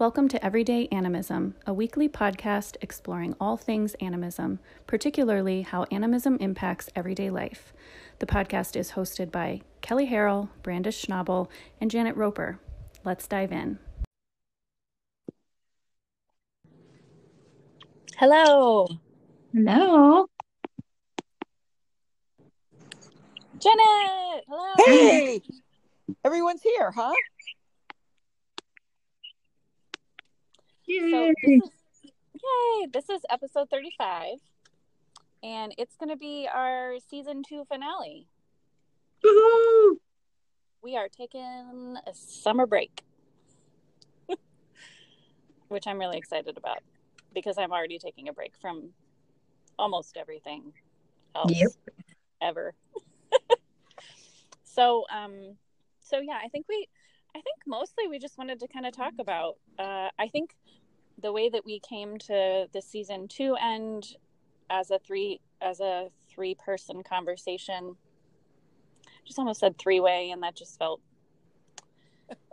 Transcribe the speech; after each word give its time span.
Welcome 0.00 0.28
to 0.28 0.42
Everyday 0.42 0.88
Animism, 0.90 1.56
a 1.66 1.74
weekly 1.74 2.08
podcast 2.08 2.76
exploring 2.80 3.36
all 3.38 3.58
things 3.58 3.94
animism, 4.00 4.58
particularly 4.86 5.60
how 5.60 5.84
animism 5.90 6.38
impacts 6.40 6.88
everyday 6.96 7.28
life. 7.28 7.74
The 8.18 8.24
podcast 8.24 8.76
is 8.76 8.92
hosted 8.92 9.30
by 9.30 9.60
Kelly 9.82 10.08
Harrell, 10.08 10.48
Brandis 10.62 11.04
Schnabel, 11.04 11.48
and 11.82 11.90
Janet 11.90 12.16
Roper. 12.16 12.58
Let's 13.04 13.26
dive 13.26 13.52
in. 13.52 13.78
Hello. 18.16 18.88
Hello. 19.52 20.26
Janet. 23.58 24.44
Hello. 24.48 24.72
Hey, 24.78 25.42
everyone's 26.24 26.62
here, 26.62 26.90
huh? 26.90 27.12
So 30.98 31.32
this 31.42 31.62
is, 31.62 31.70
yay, 32.34 32.86
this 32.92 33.08
is 33.08 33.22
episode 33.30 33.70
35, 33.70 34.38
and 35.42 35.72
it's 35.78 35.96
going 35.96 36.08
to 36.08 36.16
be 36.16 36.48
our 36.52 36.96
season 37.08 37.42
two 37.48 37.64
finale. 37.68 38.26
Woo-hoo. 39.22 40.00
We 40.82 40.96
are 40.96 41.08
taking 41.08 41.96
a 42.06 42.12
summer 42.12 42.66
break, 42.66 43.02
which 45.68 45.86
I'm 45.86 45.98
really 45.98 46.18
excited 46.18 46.56
about 46.58 46.80
because 47.32 47.56
I'm 47.56 47.70
already 47.70 47.98
taking 47.98 48.28
a 48.28 48.32
break 48.32 48.52
from 48.60 48.90
almost 49.78 50.16
everything 50.16 50.72
else 51.36 51.52
Yep. 51.54 51.70
ever. 52.42 52.74
so, 54.64 55.04
um, 55.14 55.56
so 56.00 56.18
yeah, 56.18 56.38
I 56.42 56.48
think 56.48 56.66
we, 56.68 56.88
I 57.36 57.40
think 57.40 57.58
mostly 57.64 58.08
we 58.08 58.18
just 58.18 58.36
wanted 58.38 58.58
to 58.58 58.66
kind 58.66 58.86
of 58.86 58.92
talk 58.92 59.12
about. 59.20 59.54
Uh, 59.78 60.08
I 60.18 60.26
think 60.32 60.50
the 61.20 61.32
way 61.32 61.48
that 61.48 61.64
we 61.64 61.80
came 61.80 62.18
to 62.18 62.66
the 62.72 62.82
season 62.82 63.28
two 63.28 63.56
end 63.60 64.16
as 64.68 64.90
a 64.90 64.98
three 64.98 65.40
as 65.60 65.80
a 65.80 66.08
three 66.28 66.54
person 66.54 67.02
conversation. 67.02 67.96
Just 69.24 69.38
almost 69.38 69.60
said 69.60 69.78
three 69.78 70.00
way, 70.00 70.30
and 70.30 70.42
that 70.42 70.56
just 70.56 70.78
felt 70.78 71.00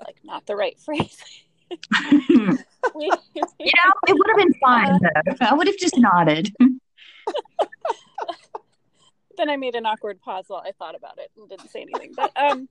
like 0.05 0.17
not 0.23 0.45
the 0.45 0.55
right 0.55 0.79
phrase. 0.85 1.23
you 2.29 2.47
know, 2.47 2.57
it 2.95 4.13
would 4.13 4.27
have 4.29 4.37
been 4.37 4.53
fine 4.61 4.99
though. 5.01 5.35
I 5.41 5.53
would 5.53 5.67
have 5.67 5.77
just 5.77 5.97
nodded. 5.97 6.53
then 9.37 9.49
I 9.49 9.57
made 9.57 9.75
an 9.75 9.85
awkward 9.85 10.21
pause 10.21 10.45
while 10.47 10.63
I 10.65 10.71
thought 10.71 10.95
about 10.95 11.19
it 11.19 11.29
and 11.37 11.49
didn't 11.49 11.69
say 11.69 11.81
anything. 11.81 12.13
But 12.15 12.31
um, 12.37 12.69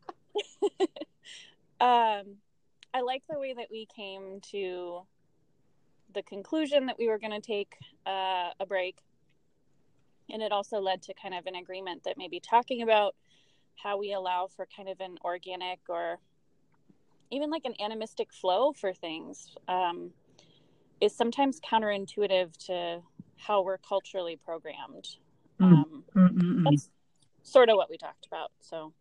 um, 1.81 2.37
I 2.95 3.03
like 3.03 3.23
the 3.29 3.39
way 3.39 3.53
that 3.55 3.69
we 3.71 3.87
came 3.95 4.41
to 4.53 5.03
the 6.17 6.23
conclusion 6.23 6.87
that 6.87 6.97
we 6.99 7.09
were 7.09 7.19
going 7.19 7.41
to 7.41 7.47
take 7.47 7.77
uh, 8.07 8.49
a 8.59 8.67
break, 8.67 8.97
and 10.31 10.43
it 10.43 10.51
also 10.51 10.79
led 10.81 11.03
to 11.03 11.15
kind 11.15 11.35
of 11.35 11.47
an 11.47 11.55
agreement 11.55 12.03
that 12.05 12.17
maybe 12.17 12.41
talking 12.41 12.81
about 12.83 13.15
how 13.77 13.99
we 13.99 14.15
allow 14.15 14.49
for 14.49 14.67
kind 14.75 14.89
of 14.89 14.99
an 15.01 15.17
organic 15.23 15.79
or 15.91 16.19
even 17.31 17.51
like 17.51 17.67
an 17.67 17.75
animistic 17.85 18.33
flow 18.33 18.73
for 18.73 18.95
things 18.95 19.55
um, 19.69 20.11
is 21.03 21.15
sometimes 21.15 21.61
counterintuitive 21.61 22.57
to 22.57 23.03
how 23.37 23.63
we're 23.63 23.79
culturally 23.79 24.37
programmed. 24.43 25.19
Mm. 25.61 25.73
Um, 25.73 26.05
Mm-mm-mm. 26.17 26.65
that's 26.65 26.89
sort 27.43 27.69
of 27.69 27.77
what 27.77 27.91
we 27.91 27.99
talked 27.99 28.27
about. 28.27 28.53
So, 28.61 28.95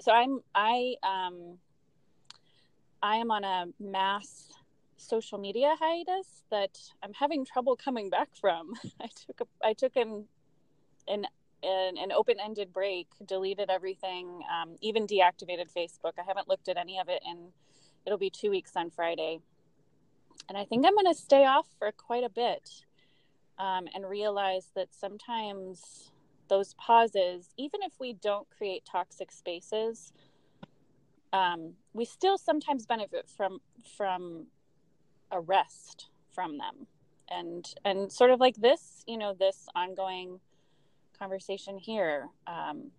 so 0.00 0.12
I'm 0.12 0.38
I 0.54 0.94
um 1.02 1.58
I 3.02 3.16
am 3.16 3.32
on 3.32 3.42
a 3.42 3.66
mass 3.80 4.52
social 5.02 5.38
media 5.38 5.74
hiatus 5.78 6.44
that 6.50 6.78
I'm 7.02 7.12
having 7.12 7.44
trouble 7.44 7.76
coming 7.76 8.10
back 8.10 8.30
from. 8.40 8.74
I 9.00 9.08
took 9.26 9.40
a 9.40 9.66
I 9.66 9.72
took 9.72 9.96
an 9.96 10.26
an 11.08 11.26
an, 11.62 11.96
an 11.96 12.12
open 12.12 12.36
ended 12.42 12.72
break, 12.72 13.06
deleted 13.24 13.70
everything, 13.70 14.42
um, 14.52 14.76
even 14.80 15.06
deactivated 15.06 15.72
Facebook. 15.76 16.12
I 16.18 16.22
haven't 16.26 16.48
looked 16.48 16.68
at 16.68 16.76
any 16.76 16.98
of 16.98 17.08
it, 17.08 17.22
and 17.26 17.52
it'll 18.04 18.18
be 18.18 18.30
two 18.30 18.50
weeks 18.50 18.72
on 18.76 18.90
Friday. 18.90 19.38
And 20.48 20.58
I 20.58 20.64
think 20.64 20.84
I'm 20.84 20.94
going 20.94 21.06
to 21.06 21.14
stay 21.14 21.44
off 21.44 21.66
for 21.78 21.92
quite 21.92 22.24
a 22.24 22.28
bit 22.28 22.68
um, 23.58 23.86
and 23.94 24.08
realize 24.08 24.70
that 24.74 24.88
sometimes 24.92 26.10
those 26.48 26.74
pauses, 26.74 27.50
even 27.56 27.80
if 27.82 27.92
we 28.00 28.12
don't 28.12 28.48
create 28.50 28.84
toxic 28.84 29.30
spaces, 29.30 30.12
um, 31.32 31.74
we 31.94 32.04
still 32.04 32.36
sometimes 32.36 32.86
benefit 32.86 33.28
from 33.28 33.60
from 33.96 34.46
a 35.32 35.40
rest 35.40 36.08
from 36.30 36.58
them, 36.58 36.86
and 37.28 37.74
and 37.84 38.12
sort 38.12 38.30
of 38.30 38.38
like 38.38 38.56
this, 38.56 39.02
you 39.06 39.18
know, 39.18 39.34
this 39.34 39.66
ongoing 39.74 40.38
conversation 41.18 41.78
here. 41.78 42.28
Um, 42.46 42.90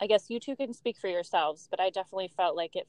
I 0.00 0.06
guess 0.06 0.30
you 0.30 0.40
two 0.40 0.56
can 0.56 0.72
speak 0.72 0.96
for 0.96 1.08
yourselves, 1.08 1.68
but 1.70 1.80
I 1.80 1.90
definitely 1.90 2.30
felt 2.36 2.56
like 2.56 2.76
it. 2.76 2.86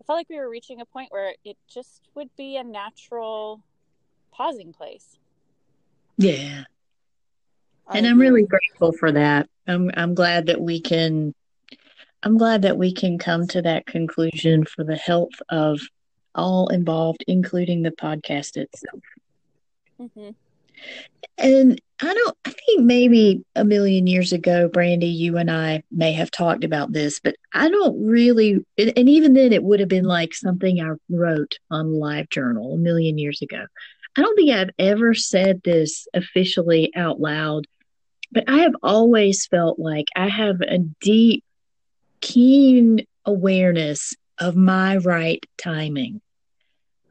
I 0.00 0.04
felt 0.04 0.18
like 0.18 0.28
we 0.30 0.38
were 0.38 0.48
reaching 0.48 0.80
a 0.80 0.86
point 0.86 1.12
where 1.12 1.34
it 1.44 1.56
just 1.68 2.08
would 2.14 2.34
be 2.36 2.56
a 2.56 2.64
natural 2.64 3.62
pausing 4.32 4.72
place. 4.72 5.18
Yeah. 6.16 6.64
I 7.86 7.98
And 7.98 8.06
I'm 8.06 8.20
really 8.20 8.44
grateful 8.44 8.92
for 8.92 9.12
that. 9.12 9.48
I'm 9.66 9.90
I'm 9.94 10.14
glad 10.14 10.46
that 10.46 10.60
we 10.60 10.80
can 10.80 11.34
I'm 12.22 12.36
glad 12.36 12.62
that 12.62 12.76
we 12.76 12.92
can 12.92 13.18
come 13.18 13.46
to 13.48 13.62
that 13.62 13.86
conclusion 13.86 14.64
for 14.64 14.84
the 14.84 14.96
health 14.96 15.40
of 15.48 15.80
all 16.34 16.68
involved, 16.68 17.24
including 17.26 17.82
the 17.82 17.90
podcast 17.90 18.56
itself. 18.56 19.00
Mm-hmm. 20.00 20.30
And 21.38 21.80
I 22.02 22.14
don't, 22.14 22.36
I 22.44 22.50
think 22.50 22.82
maybe 22.82 23.44
a 23.54 23.64
million 23.64 24.06
years 24.06 24.32
ago, 24.32 24.68
Brandy, 24.68 25.08
you 25.08 25.36
and 25.36 25.50
I 25.50 25.82
may 25.90 26.12
have 26.12 26.30
talked 26.30 26.64
about 26.64 26.92
this, 26.92 27.20
but 27.20 27.34
I 27.52 27.68
don't 27.68 28.06
really, 28.06 28.64
and 28.78 28.92
and 28.96 29.08
even 29.08 29.34
then 29.34 29.52
it 29.52 29.62
would 29.62 29.80
have 29.80 29.88
been 29.88 30.04
like 30.04 30.34
something 30.34 30.80
I 30.80 30.92
wrote 31.10 31.58
on 31.70 31.94
Live 31.94 32.28
Journal 32.30 32.74
a 32.74 32.78
million 32.78 33.18
years 33.18 33.42
ago. 33.42 33.66
I 34.16 34.22
don't 34.22 34.36
think 34.36 34.50
I've 34.50 34.70
ever 34.78 35.14
said 35.14 35.62
this 35.62 36.08
officially 36.14 36.92
out 36.96 37.20
loud, 37.20 37.66
but 38.32 38.44
I 38.48 38.58
have 38.58 38.74
always 38.82 39.46
felt 39.46 39.78
like 39.78 40.06
I 40.16 40.28
have 40.28 40.60
a 40.62 40.78
deep, 40.78 41.44
keen 42.20 43.06
awareness 43.24 44.14
of 44.40 44.56
my 44.56 44.96
right 44.96 45.44
timing, 45.58 46.20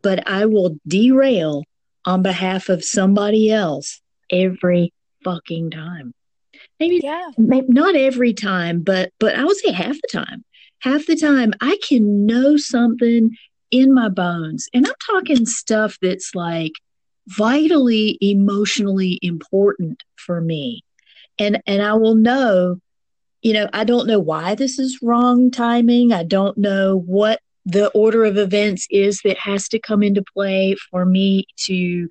but 0.02 0.28
I 0.28 0.46
will 0.46 0.78
derail 0.88 1.64
on 2.06 2.22
behalf 2.22 2.70
of 2.70 2.84
somebody 2.84 3.52
else 3.52 4.02
every 4.32 4.94
fucking 5.24 5.72
time. 5.72 6.14
Maybe, 6.80 7.02
Yeah. 7.04 7.30
maybe 7.38 7.68
not 7.70 7.96
every 7.96 8.34
time, 8.34 8.82
but 8.82 9.12
but 9.20 9.36
I 9.36 9.44
would 9.44 9.58
say 9.58 9.72
half 9.72 9.96
the 9.96 10.10
time. 10.12 10.44
Half 10.80 11.06
the 11.08 11.16
time 11.16 11.54
I 11.62 11.78
can 11.88 12.26
know 12.26 12.56
something 12.58 13.36
in 13.70 13.94
my 13.94 14.10
bones. 14.10 14.68
And 14.74 14.88
I'm 14.88 14.94
talking 15.06 15.46
stuff 15.46 15.98
that's 16.02 16.34
like 16.34 16.72
vitally 17.28 18.18
emotionally 18.22 19.20
important 19.22 20.04
for 20.16 20.42
me. 20.42 20.84
And 21.38 21.62
and 21.68 21.82
I 21.82 21.94
will 21.94 22.16
know, 22.16 22.80
you 23.42 23.54
know, 23.54 23.70
I 23.74 23.84
don't 23.84 24.08
know 24.08 24.20
why 24.20 24.56
this 24.56 24.80
is 24.80 25.00
wrong 25.02 25.52
timing. 25.52 26.12
I 26.12 26.24
don't 26.24 26.58
know 26.58 26.98
what 26.98 27.40
the 27.66 27.90
order 27.90 28.26
of 28.26 28.38
events 28.38 28.88
is 28.90 29.22
that 29.24 29.38
has 29.38 29.68
to 29.70 29.80
come 29.80 30.04
into 30.04 30.24
play 30.34 30.76
for 30.90 31.06
me 31.06 31.46
to 31.66 32.10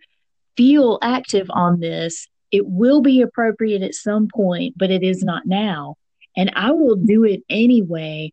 feel 0.56 0.98
active 1.02 1.48
on 1.50 1.80
this. 1.80 2.26
It 2.50 2.66
will 2.66 3.02
be 3.02 3.20
appropriate 3.20 3.82
at 3.82 3.94
some 3.94 4.28
point, 4.34 4.74
but 4.76 4.90
it 4.90 5.02
is 5.02 5.22
not 5.22 5.46
now. 5.46 5.96
And 6.36 6.52
I 6.54 6.70
will 6.70 6.96
do 6.96 7.24
it 7.24 7.42
anyway, 7.50 8.32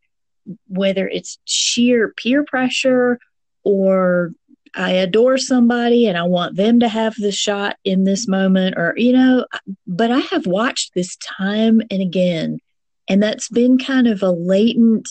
whether 0.67 1.07
it's 1.07 1.39
sheer 1.45 2.13
peer 2.15 2.43
pressure 2.43 3.19
or 3.63 4.31
I 4.75 4.91
adore 4.91 5.37
somebody 5.37 6.07
and 6.07 6.17
I 6.17 6.23
want 6.23 6.55
them 6.55 6.81
to 6.81 6.87
have 6.87 7.15
the 7.15 7.31
shot 7.31 7.77
in 7.83 8.03
this 8.03 8.27
moment, 8.27 8.75
or, 8.77 8.93
you 8.97 9.13
know, 9.13 9.45
but 9.87 10.11
I 10.11 10.19
have 10.19 10.45
watched 10.45 10.93
this 10.93 11.15
time 11.17 11.81
and 11.89 12.01
again. 12.01 12.59
And 13.07 13.21
that's 13.21 13.49
been 13.49 13.77
kind 13.77 14.07
of 14.07 14.23
a 14.23 14.31
latent 14.31 15.09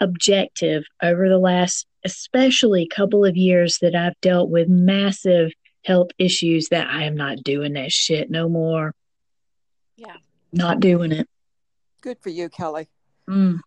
objective 0.00 0.84
over 1.02 1.28
the 1.28 1.38
last, 1.38 1.86
especially 2.04 2.86
couple 2.86 3.24
of 3.24 3.36
years 3.36 3.78
that 3.80 3.94
I've 3.94 4.18
dealt 4.20 4.50
with 4.50 4.68
massive 4.68 5.52
health 5.84 6.08
issues 6.18 6.68
that 6.68 6.88
I 6.88 7.04
am 7.04 7.16
not 7.16 7.42
doing 7.42 7.74
that 7.74 7.92
shit 7.92 8.30
no 8.30 8.48
more. 8.48 8.94
Yeah. 9.96 10.16
Not 10.52 10.80
doing 10.80 11.12
it. 11.12 11.28
Good 12.00 12.18
for 12.20 12.30
you, 12.30 12.48
Kelly. 12.48 12.88
Mm. 13.28 13.60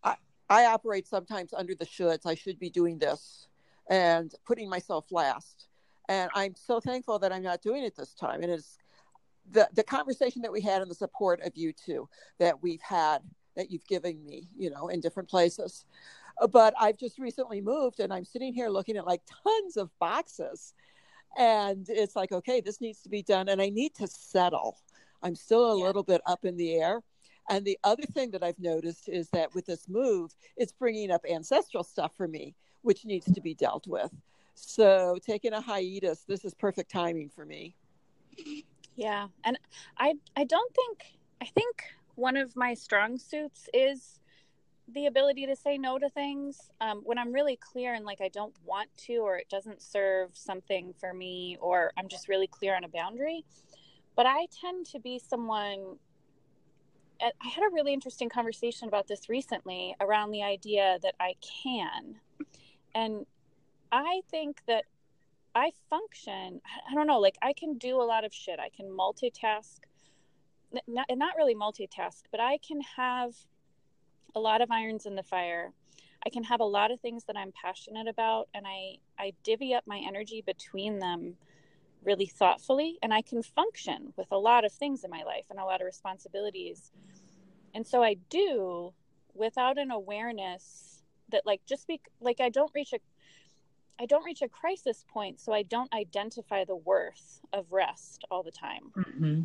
I 0.50 0.66
operate 0.66 1.08
sometimes 1.08 1.54
under 1.54 1.76
the 1.76 1.86
shoulds. 1.86 2.26
I 2.26 2.36
should 2.36 2.60
be 2.60 2.70
doing 2.70 2.98
this 2.98 3.48
and 3.90 4.34
putting 4.46 4.70
myself 4.70 5.06
last. 5.12 5.68
And 6.08 6.32
I'm 6.34 6.56
so 6.56 6.80
thankful 6.80 7.20
that 7.20 7.32
I'm 7.32 7.44
not 7.44 7.62
doing 7.62 7.84
it 7.84 7.96
this 7.96 8.14
time. 8.14 8.42
And 8.42 8.52
it's 8.52 8.78
the 9.52 9.70
the 9.74 9.84
conversation 9.84 10.42
that 10.42 10.52
we 10.52 10.62
had 10.62 10.82
and 10.82 10.90
the 10.90 10.96
support 10.96 11.42
of 11.42 11.56
you 11.56 11.74
two 11.74 12.08
that 12.40 12.62
we've 12.62 12.82
had 12.82 13.20
that 13.56 13.72
you've 13.72 13.88
given 13.88 14.24
me, 14.26 14.48
you 14.58 14.70
know, 14.70 14.88
in 14.88 15.00
different 15.00 15.30
places. 15.30 15.86
Uh, 16.40 16.48
but 16.48 16.74
I've 16.80 16.98
just 16.98 17.20
recently 17.20 17.62
moved 17.62 18.00
and 18.00 18.14
I'm 18.14 18.26
sitting 18.26 18.54
here 18.54 18.70
looking 18.70 18.98
at 18.98 19.06
like 19.06 19.22
tons 19.44 19.78
of 19.78 19.90
boxes. 20.00 20.74
And 21.38 21.86
it's 21.90 22.16
like, 22.16 22.32
okay, 22.32 22.62
this 22.62 22.82
needs 22.82 23.02
to 23.02 23.10
be 23.10 23.22
done. 23.22 23.50
And 23.50 23.62
I 23.62 23.70
need 23.70 23.94
to 23.96 24.08
settle. 24.08 24.78
I'm 25.22 25.36
still 25.36 25.72
a 25.72 25.78
yeah. 25.78 25.86
little 25.86 26.04
bit 26.04 26.22
up 26.26 26.46
in 26.46 26.58
the 26.58 26.76
air. 26.76 27.02
And 27.50 27.66
the 27.66 27.80
other 27.84 28.04
thing 28.04 28.32
that 28.32 28.44
I've 28.44 28.60
noticed 28.60 29.10
is 29.10 29.30
that 29.30 29.54
with 29.56 29.66
this 29.66 29.90
move, 29.90 30.36
it's 30.56 30.72
bringing 30.72 31.12
up 31.12 31.26
ancestral 31.30 31.84
stuff 31.84 32.12
for 32.16 32.28
me, 32.28 32.56
which 32.84 33.06
needs 33.06 33.32
to 33.34 33.42
be 33.42 33.56
dealt 33.56 33.88
with. 33.88 34.12
So 34.54 35.18
taking 35.26 35.54
a 35.54 35.62
hiatus, 35.62 36.26
this 36.28 36.46
is 36.46 36.54
perfect 36.54 36.92
timing 36.92 37.30
for 37.30 37.46
me. 37.46 37.76
Yeah. 38.96 39.28
And 39.44 39.58
I 39.98 40.16
I 40.36 40.44
don't 40.44 40.76
think 40.76 41.18
I 41.42 41.46
think 41.46 41.84
one 42.20 42.36
of 42.36 42.56
my 42.56 42.74
strong 42.74 43.18
suits 43.18 43.70
is 43.74 44.20
the 44.94 45.06
ability 45.06 45.46
to 45.46 45.56
say 45.56 45.78
no 45.78 45.98
to 45.98 46.10
things 46.10 46.70
um, 46.82 47.02
when 47.06 47.18
I'm 47.18 47.32
really 47.32 47.56
clear 47.56 47.94
and 47.94 48.06
like 48.06 48.20
I 48.22 48.28
don't 48.28 48.54
want 48.66 48.90
to, 49.06 49.18
or 49.18 49.38
it 49.38 49.48
doesn't 49.50 49.82
serve 49.82 50.32
something 50.34 50.94
for 51.00 51.14
me, 51.14 51.58
or 51.62 51.92
I'm 51.98 52.08
just 52.08 52.28
really 52.28 52.48
clear 52.48 52.76
on 52.76 52.84
a 52.84 52.90
boundary. 52.90 53.46
But 54.16 54.26
I 54.26 54.48
tend 54.62 54.86
to 54.88 55.00
be 55.00 55.20
someone. 55.20 55.98
I 57.22 57.48
had 57.48 57.64
a 57.64 57.74
really 57.74 57.94
interesting 57.94 58.30
conversation 58.30 58.88
about 58.88 59.08
this 59.08 59.28
recently 59.28 59.96
around 60.00 60.32
the 60.32 60.42
idea 60.42 61.00
that 61.04 61.16
I 61.20 61.34
can. 61.64 62.16
And 62.96 63.26
I 63.92 64.22
think 64.32 64.62
that 64.68 64.86
I 65.54 65.72
function, 65.90 66.62
I 66.90 66.96
don't 66.96 67.08
know, 67.08 67.20
like 67.20 67.38
I 67.42 67.54
can 67.54 67.78
do 67.78 68.02
a 68.02 68.04
lot 68.04 68.24
of 68.24 68.34
shit. 68.34 68.60
I 68.60 68.70
can 68.70 68.86
multitask 68.88 69.80
not, 70.88 71.06
not 71.10 71.36
really 71.38 71.56
multitask, 71.56 72.24
but 72.32 72.40
I 72.40 72.58
can 72.58 72.82
have 72.98 73.36
a 74.36 74.40
lot 74.40 74.62
of 74.62 74.72
irons 74.72 75.06
in 75.06 75.16
the 75.16 75.24
fire. 75.24 75.74
I 76.26 76.30
can 76.30 76.44
have 76.44 76.60
a 76.60 76.66
lot 76.66 76.92
of 76.92 77.00
things 77.00 77.24
that 77.26 77.38
I'm 77.38 77.52
passionate 77.52 78.08
about, 78.08 78.50
and 78.54 78.66
I, 78.68 78.98
I 79.18 79.34
divvy 79.44 79.74
up 79.74 79.86
my 79.88 80.02
energy 80.06 80.44
between 80.46 81.00
them 81.00 81.36
really 82.04 82.26
thoughtfully, 82.26 82.98
and 83.02 83.14
I 83.14 83.22
can 83.22 83.42
function 83.44 84.14
with 84.16 84.28
a 84.32 84.38
lot 84.38 84.66
of 84.66 84.72
things 84.72 85.04
in 85.04 85.10
my 85.10 85.24
life 85.24 85.46
and 85.50 85.60
a 85.60 85.66
lot 85.66 85.82
of 85.82 85.86
responsibilities. 85.86 86.92
And 87.74 87.86
so 87.86 88.04
I 88.04 88.16
do 88.30 88.94
without 89.34 89.78
an 89.78 89.92
awareness 89.92 91.04
that, 91.30 91.46
like, 91.46 91.62
just 91.66 91.88
be 91.88 92.02
like, 92.20 92.40
I 92.40 92.50
don't 92.50 92.72
reach 92.74 92.94
a 92.94 93.00
I 94.02 94.06
don't 94.06 94.24
reach 94.24 94.42
a 94.42 94.48
crisis 94.48 95.04
point, 95.12 95.42
so 95.42 95.52
I 95.52 95.64
don't 95.64 95.94
identify 95.94 96.64
the 96.64 96.76
worth 96.76 97.42
of 97.52 97.66
rest 97.70 98.24
all 98.32 98.44
the 98.44 98.52
time. 98.52 98.94
Mm-hmm. 98.96 99.42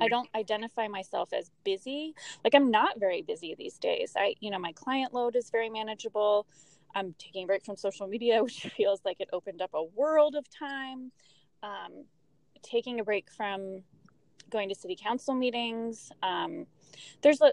I 0.00 0.08
don't 0.08 0.28
identify 0.34 0.88
myself 0.88 1.32
as 1.32 1.50
busy. 1.64 2.14
Like 2.42 2.54
I'm 2.54 2.70
not 2.70 2.98
very 2.98 3.22
busy 3.22 3.54
these 3.56 3.78
days. 3.78 4.12
I, 4.16 4.34
you 4.40 4.50
know, 4.50 4.58
my 4.58 4.72
client 4.72 5.12
load 5.12 5.36
is 5.36 5.50
very 5.50 5.70
manageable. 5.70 6.46
I'm 6.94 7.14
taking 7.18 7.44
a 7.44 7.46
break 7.46 7.64
from 7.64 7.76
social 7.76 8.06
media, 8.06 8.42
which 8.44 8.66
feels 8.76 9.00
like 9.04 9.20
it 9.20 9.28
opened 9.32 9.62
up 9.62 9.70
a 9.74 9.82
world 9.82 10.34
of 10.34 10.48
time. 10.50 11.12
Um, 11.62 12.04
taking 12.62 13.00
a 13.00 13.04
break 13.04 13.30
from 13.30 13.82
going 14.50 14.68
to 14.68 14.74
city 14.74 14.96
council 15.00 15.34
meetings. 15.34 16.10
Um, 16.22 16.66
there's 17.22 17.40
a, 17.40 17.52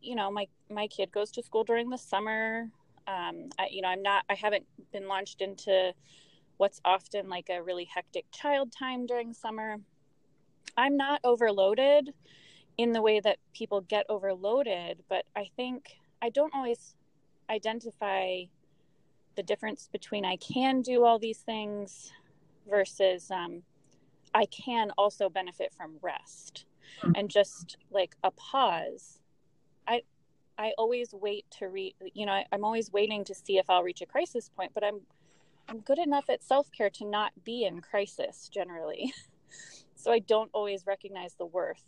you 0.00 0.14
know, 0.14 0.30
my 0.30 0.46
my 0.70 0.86
kid 0.86 1.10
goes 1.12 1.30
to 1.32 1.42
school 1.42 1.64
during 1.64 1.90
the 1.90 1.98
summer. 1.98 2.68
Um, 3.06 3.48
I, 3.58 3.68
you 3.70 3.82
know, 3.82 3.88
I'm 3.88 4.02
not. 4.02 4.24
I 4.28 4.34
haven't 4.34 4.64
been 4.92 5.08
launched 5.08 5.40
into 5.40 5.92
what's 6.56 6.80
often 6.84 7.28
like 7.28 7.48
a 7.50 7.62
really 7.62 7.84
hectic 7.84 8.26
child 8.30 8.72
time 8.76 9.06
during 9.06 9.32
summer. 9.32 9.78
I'm 10.76 10.96
not 10.96 11.20
overloaded 11.24 12.12
in 12.78 12.92
the 12.92 13.02
way 13.02 13.20
that 13.20 13.38
people 13.52 13.82
get 13.82 14.06
overloaded, 14.08 15.02
but 15.08 15.24
I 15.36 15.48
think 15.56 15.96
I 16.20 16.30
don't 16.30 16.54
always 16.54 16.94
identify 17.50 18.44
the 19.34 19.42
difference 19.42 19.88
between 19.92 20.24
I 20.24 20.36
can 20.36 20.82
do 20.82 21.04
all 21.04 21.18
these 21.18 21.38
things 21.38 22.12
versus 22.68 23.30
um, 23.30 23.62
I 24.34 24.46
can 24.46 24.90
also 24.96 25.28
benefit 25.28 25.72
from 25.74 25.96
rest 26.00 26.66
mm-hmm. 27.02 27.12
and 27.16 27.30
just 27.30 27.76
like 27.90 28.16
a 28.22 28.30
pause. 28.30 29.18
I 29.86 30.02
I 30.58 30.72
always 30.78 31.12
wait 31.12 31.46
to 31.58 31.68
read. 31.68 31.94
You 32.14 32.26
know, 32.26 32.32
I, 32.32 32.46
I'm 32.52 32.64
always 32.64 32.92
waiting 32.92 33.24
to 33.24 33.34
see 33.34 33.58
if 33.58 33.68
I'll 33.68 33.82
reach 33.82 34.02
a 34.02 34.06
crisis 34.06 34.50
point, 34.54 34.72
but 34.74 34.84
I'm 34.84 35.00
I'm 35.68 35.80
good 35.80 35.98
enough 35.98 36.28
at 36.28 36.42
self 36.42 36.70
care 36.72 36.90
to 36.90 37.04
not 37.04 37.32
be 37.44 37.64
in 37.64 37.80
crisis 37.80 38.48
generally. 38.52 39.12
so 40.02 40.12
I 40.12 40.18
don't 40.18 40.50
always 40.52 40.84
recognize 40.86 41.34
the 41.34 41.46
worth. 41.46 41.82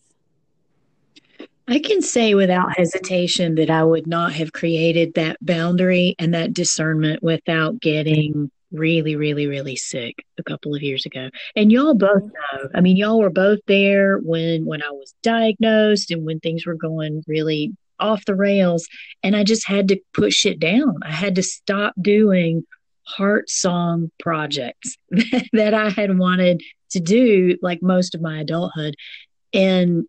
I 1.66 1.78
can 1.78 2.02
say 2.02 2.34
without 2.34 2.76
hesitation 2.76 3.54
that 3.54 3.70
I 3.70 3.82
would 3.82 4.06
not 4.06 4.34
have 4.34 4.52
created 4.52 5.14
that 5.14 5.38
boundary 5.40 6.14
and 6.18 6.34
that 6.34 6.52
discernment 6.52 7.22
without 7.22 7.80
getting 7.80 8.50
really, 8.70 9.16
really, 9.16 9.46
really 9.46 9.76
sick 9.76 10.24
a 10.38 10.42
couple 10.42 10.74
of 10.74 10.82
years 10.82 11.06
ago. 11.06 11.30
And 11.56 11.72
y'all 11.72 11.94
both 11.94 12.22
know. 12.22 12.68
I 12.74 12.80
mean, 12.80 12.96
y'all 12.96 13.18
were 13.18 13.30
both 13.30 13.60
there 13.66 14.18
when 14.18 14.66
when 14.66 14.82
I 14.82 14.90
was 14.90 15.14
diagnosed 15.22 16.10
and 16.10 16.24
when 16.24 16.38
things 16.40 16.66
were 16.66 16.74
going 16.74 17.24
really 17.26 17.72
off 17.98 18.24
the 18.26 18.34
rails. 18.34 18.86
And 19.22 19.34
I 19.34 19.44
just 19.44 19.66
had 19.66 19.88
to 19.88 20.00
push 20.12 20.44
it 20.44 20.60
down. 20.60 20.96
I 21.02 21.12
had 21.12 21.36
to 21.36 21.42
stop 21.42 21.94
doing 22.00 22.64
heart 23.04 23.50
song 23.50 24.10
projects 24.18 24.96
that 25.52 25.74
I 25.74 25.90
had 25.90 26.18
wanted 26.18 26.62
to 26.90 27.00
do 27.00 27.56
like 27.62 27.82
most 27.82 28.14
of 28.14 28.20
my 28.20 28.40
adulthood. 28.40 28.96
And 29.52 30.04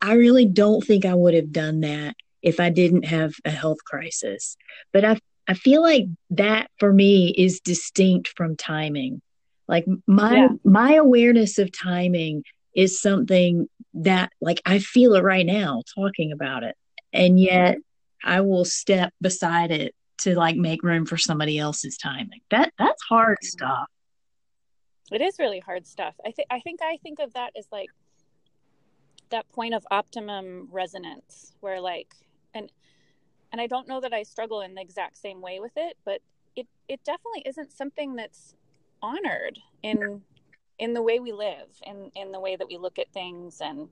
I 0.00 0.14
really 0.14 0.46
don't 0.46 0.84
think 0.84 1.04
I 1.04 1.14
would 1.14 1.34
have 1.34 1.52
done 1.52 1.80
that 1.80 2.14
if 2.42 2.60
I 2.60 2.70
didn't 2.70 3.04
have 3.04 3.34
a 3.44 3.50
health 3.50 3.78
crisis. 3.84 4.56
But 4.92 5.04
I 5.04 5.18
I 5.48 5.54
feel 5.54 5.82
like 5.82 6.04
that 6.30 6.70
for 6.78 6.92
me 6.92 7.34
is 7.36 7.60
distinct 7.60 8.28
from 8.36 8.54
timing. 8.54 9.22
Like 9.66 9.86
my 10.06 10.36
yeah. 10.36 10.48
my 10.64 10.94
awareness 10.94 11.58
of 11.58 11.72
timing 11.72 12.44
is 12.74 13.00
something 13.00 13.66
that 13.94 14.30
like 14.40 14.60
I 14.66 14.78
feel 14.78 15.14
it 15.14 15.22
right 15.22 15.46
now 15.46 15.82
talking 15.94 16.32
about 16.32 16.62
it. 16.62 16.76
And 17.12 17.40
yet 17.40 17.78
I 18.22 18.42
will 18.42 18.64
step 18.64 19.12
beside 19.20 19.70
it 19.70 19.94
to 20.18 20.36
like 20.36 20.56
make 20.56 20.82
room 20.82 21.06
for 21.06 21.16
somebody 21.16 21.58
else's 21.58 21.96
timing. 21.96 22.40
That 22.50 22.72
that's 22.78 23.02
hard 23.02 23.38
stuff. 23.42 23.86
It 25.10 25.22
is 25.22 25.38
really 25.38 25.60
hard 25.60 25.86
stuff. 25.86 26.14
I 26.24 26.32
think 26.32 26.48
I 26.50 26.60
think 26.60 26.80
I 26.82 26.98
think 27.02 27.18
of 27.18 27.32
that 27.34 27.52
as 27.56 27.66
like 27.72 27.88
that 29.30 29.48
point 29.50 29.74
of 29.74 29.86
optimum 29.90 30.68
resonance 30.70 31.52
where 31.60 31.80
like 31.80 32.14
and 32.54 32.70
and 33.52 33.60
I 33.60 33.66
don't 33.66 33.88
know 33.88 34.00
that 34.00 34.12
I 34.12 34.22
struggle 34.22 34.60
in 34.60 34.74
the 34.74 34.82
exact 34.82 35.16
same 35.16 35.40
way 35.40 35.60
with 35.60 35.72
it, 35.76 35.96
but 36.04 36.20
it 36.56 36.66
it 36.88 37.02
definitely 37.04 37.42
isn't 37.46 37.72
something 37.72 38.16
that's 38.16 38.54
honored 39.02 39.58
in 39.82 40.22
in 40.78 40.92
the 40.92 41.02
way 41.02 41.20
we 41.20 41.32
live 41.32 41.68
in 41.86 42.10
in 42.14 42.32
the 42.32 42.40
way 42.40 42.56
that 42.56 42.68
we 42.68 42.76
look 42.76 42.98
at 42.98 43.12
things 43.12 43.60
and 43.60 43.88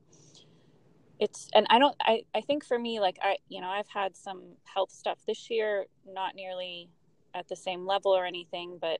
it's 1.19 1.49
and 1.53 1.65
i 1.69 1.79
don't 1.79 1.95
i 2.01 2.21
i 2.35 2.41
think 2.41 2.63
for 2.63 2.77
me 2.77 2.99
like 2.99 3.17
i 3.21 3.37
you 3.49 3.61
know 3.61 3.69
i've 3.69 3.87
had 3.87 4.15
some 4.15 4.43
health 4.63 4.91
stuff 4.91 5.19
this 5.27 5.49
year 5.49 5.85
not 6.07 6.35
nearly 6.35 6.89
at 7.33 7.47
the 7.47 7.55
same 7.55 7.85
level 7.85 8.15
or 8.15 8.25
anything 8.25 8.77
but 8.79 8.99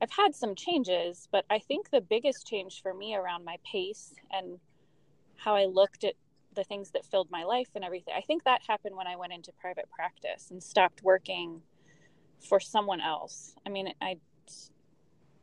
i've 0.00 0.10
had 0.10 0.34
some 0.34 0.54
changes 0.54 1.28
but 1.32 1.44
i 1.50 1.58
think 1.58 1.90
the 1.90 2.00
biggest 2.00 2.46
change 2.46 2.82
for 2.82 2.94
me 2.94 3.14
around 3.14 3.44
my 3.44 3.56
pace 3.70 4.14
and 4.32 4.58
how 5.36 5.54
i 5.54 5.64
looked 5.64 6.04
at 6.04 6.14
the 6.54 6.64
things 6.64 6.90
that 6.92 7.04
filled 7.04 7.30
my 7.30 7.44
life 7.44 7.68
and 7.74 7.84
everything 7.84 8.14
i 8.16 8.20
think 8.20 8.44
that 8.44 8.60
happened 8.66 8.96
when 8.96 9.06
i 9.06 9.16
went 9.16 9.32
into 9.32 9.52
private 9.60 9.88
practice 9.90 10.50
and 10.50 10.62
stopped 10.62 11.02
working 11.02 11.60
for 12.48 12.60
someone 12.60 13.00
else. 13.00 13.54
I 13.64 13.70
mean 13.70 13.92
i 14.00 14.16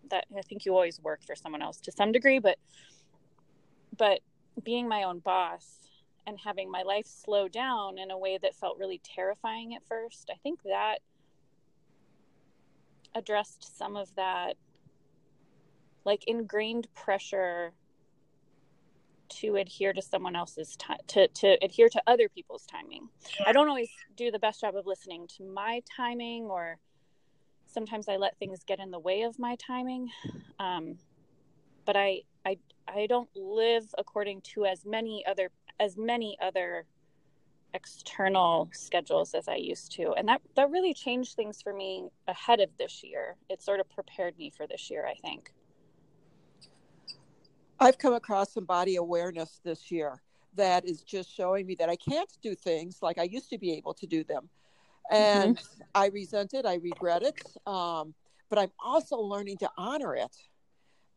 that 0.09 0.25
i 0.37 0.41
think 0.41 0.65
you 0.65 0.73
always 0.73 1.01
work 1.01 1.23
for 1.23 1.35
someone 1.35 1.61
else 1.61 1.79
to 1.79 1.91
some 1.91 2.11
degree 2.11 2.39
but 2.39 2.57
but 3.97 4.19
being 4.63 4.87
my 4.87 5.03
own 5.03 5.19
boss 5.19 5.82
and 6.25 6.39
having 6.43 6.71
my 6.71 6.81
life 6.83 7.05
slow 7.05 7.47
down 7.47 7.97
in 7.97 8.11
a 8.11 8.17
way 8.17 8.37
that 8.41 8.55
felt 8.55 8.77
really 8.77 9.01
terrifying 9.03 9.75
at 9.75 9.85
first. 9.85 10.29
I 10.31 10.37
think 10.41 10.61
that 10.63 10.99
addressed 13.15 13.77
some 13.77 13.95
of 13.95 14.13
that 14.15 14.55
like 16.05 16.23
ingrained 16.27 16.87
pressure 16.93 17.73
to 19.29 19.55
adhere 19.55 19.93
to 19.93 20.01
someone 20.01 20.35
else's 20.35 20.75
time 20.75 20.97
to, 21.07 21.27
to 21.29 21.57
adhere 21.63 21.89
to 21.89 22.01
other 22.05 22.29
people's 22.29 22.65
timing 22.65 23.07
i 23.45 23.51
don't 23.51 23.67
always 23.67 23.89
do 24.15 24.29
the 24.31 24.39
best 24.39 24.61
job 24.61 24.75
of 24.75 24.85
listening 24.85 25.27
to 25.27 25.43
my 25.43 25.81
timing 25.95 26.45
or 26.45 26.77
sometimes 27.67 28.07
i 28.07 28.15
let 28.15 28.37
things 28.37 28.63
get 28.65 28.79
in 28.79 28.91
the 28.91 28.99
way 28.99 29.21
of 29.23 29.39
my 29.39 29.55
timing 29.55 30.09
um, 30.59 30.97
but 31.85 31.95
i 31.95 32.21
i 32.45 32.57
i 32.87 33.07
don't 33.07 33.29
live 33.35 33.85
according 33.97 34.41
to 34.41 34.65
as 34.65 34.85
many 34.85 35.23
other 35.25 35.49
as 35.79 35.97
many 35.97 36.37
other 36.41 36.85
external 37.73 38.69
schedules 38.71 39.33
as 39.33 39.47
I 39.47 39.55
used 39.55 39.91
to. 39.93 40.13
And 40.13 40.27
that, 40.27 40.41
that 40.55 40.69
really 40.69 40.93
changed 40.93 41.35
things 41.35 41.61
for 41.61 41.73
me 41.73 42.09
ahead 42.27 42.59
of 42.59 42.69
this 42.77 43.03
year. 43.03 43.35
It 43.49 43.61
sort 43.61 43.79
of 43.79 43.89
prepared 43.89 44.37
me 44.37 44.51
for 44.55 44.67
this 44.67 44.89
year, 44.89 45.07
I 45.07 45.15
think. 45.15 45.51
I've 47.79 47.97
come 47.97 48.13
across 48.13 48.53
some 48.53 48.65
body 48.65 48.95
awareness 48.95 49.59
this 49.63 49.91
year 49.91 50.21
that 50.55 50.87
is 50.87 51.01
just 51.01 51.35
showing 51.35 51.65
me 51.65 51.75
that 51.75 51.89
I 51.89 51.95
can't 51.95 52.31
do 52.41 52.53
things 52.55 52.99
like 53.01 53.17
I 53.17 53.23
used 53.23 53.49
to 53.49 53.57
be 53.57 53.73
able 53.73 53.93
to 53.95 54.05
do 54.05 54.23
them. 54.23 54.49
And 55.11 55.57
mm-hmm. 55.57 55.81
I 55.95 56.07
resent 56.07 56.53
it, 56.53 56.65
I 56.65 56.75
regret 56.75 57.23
it. 57.23 57.41
Um, 57.67 58.13
but 58.49 58.59
I'm 58.59 58.71
also 58.83 59.17
learning 59.17 59.57
to 59.57 59.69
honor 59.77 60.15
it. 60.15 60.35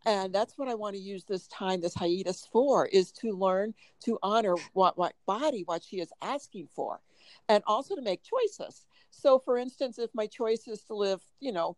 And 0.06 0.32
that's 0.32 0.56
what 0.56 0.68
I 0.68 0.75
want 0.75 0.94
to 0.94 1.02
use 1.02 1.25
this 1.25 1.48
time, 1.48 1.80
this 1.80 1.94
hiatus 1.94 2.48
for, 2.52 2.86
is 2.86 3.10
to 3.12 3.32
learn 3.32 3.75
to 4.04 4.18
honor 4.22 4.54
what 4.72 4.96
what 4.96 5.14
body, 5.26 5.64
what 5.66 5.82
she 5.82 5.98
is 5.98 6.12
asking 6.22 6.68
for, 6.75 7.00
and 7.48 7.62
also 7.66 7.96
to 7.96 8.02
make 8.02 8.22
choices. 8.22 8.86
So, 9.10 9.40
for 9.40 9.58
instance, 9.58 9.98
if 9.98 10.10
my 10.14 10.26
choice 10.26 10.68
is 10.68 10.82
to 10.82 10.94
live, 10.94 11.26
you 11.40 11.50
know, 11.52 11.76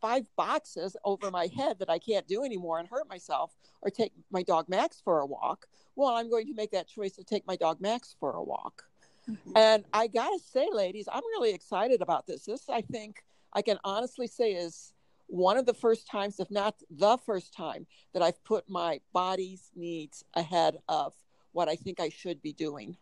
five 0.00 0.24
boxes 0.36 0.96
over 1.04 1.30
my 1.30 1.48
head 1.54 1.78
that 1.80 1.90
I 1.90 1.98
can't 1.98 2.26
do 2.26 2.44
anymore 2.44 2.78
and 2.78 2.88
hurt 2.88 3.08
myself, 3.10 3.54
or 3.82 3.90
take 3.90 4.12
my 4.30 4.42
dog 4.42 4.68
Max 4.70 5.02
for 5.04 5.20
a 5.20 5.26
walk, 5.26 5.66
well, 5.96 6.14
I'm 6.14 6.30
going 6.30 6.46
to 6.46 6.54
make 6.54 6.70
that 6.70 6.88
choice 6.88 7.12
to 7.16 7.24
take 7.24 7.46
my 7.46 7.56
dog 7.56 7.80
Max 7.80 8.16
for 8.18 8.32
a 8.32 8.42
walk. 8.42 8.84
Mm-hmm. 9.28 9.52
And 9.56 9.84
I 9.92 10.06
gotta 10.06 10.38
say, 10.38 10.68
ladies, 10.72 11.08
I'm 11.12 11.24
really 11.24 11.52
excited 11.52 12.00
about 12.00 12.26
this. 12.26 12.44
This, 12.44 12.70
I 12.70 12.80
think, 12.80 13.22
I 13.52 13.60
can 13.60 13.78
honestly 13.84 14.28
say 14.28 14.52
is 14.52 14.92
one 15.26 15.56
of 15.56 15.66
the 15.66 15.74
first 15.74 16.06
times, 16.06 16.38
if 16.40 16.50
not 16.50 16.76
the 16.90 17.18
first 17.18 17.52
time, 17.52 17.86
that 18.12 18.22
I've 18.22 18.42
put 18.44 18.68
my 18.68 19.00
body's 19.12 19.70
needs 19.74 20.24
ahead 20.34 20.78
of 20.88 21.14
what 21.52 21.68
I 21.68 21.76
think 21.76 22.00
I 22.00 22.08
should 22.08 22.42
be 22.42 22.52
doing. 22.52 22.96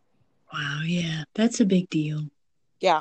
Wow, 0.53 0.81
yeah, 0.85 1.25
that's 1.35 1.61
a 1.61 1.65
big 1.65 1.91
deal. 1.91 2.29
Yeah, 2.81 3.01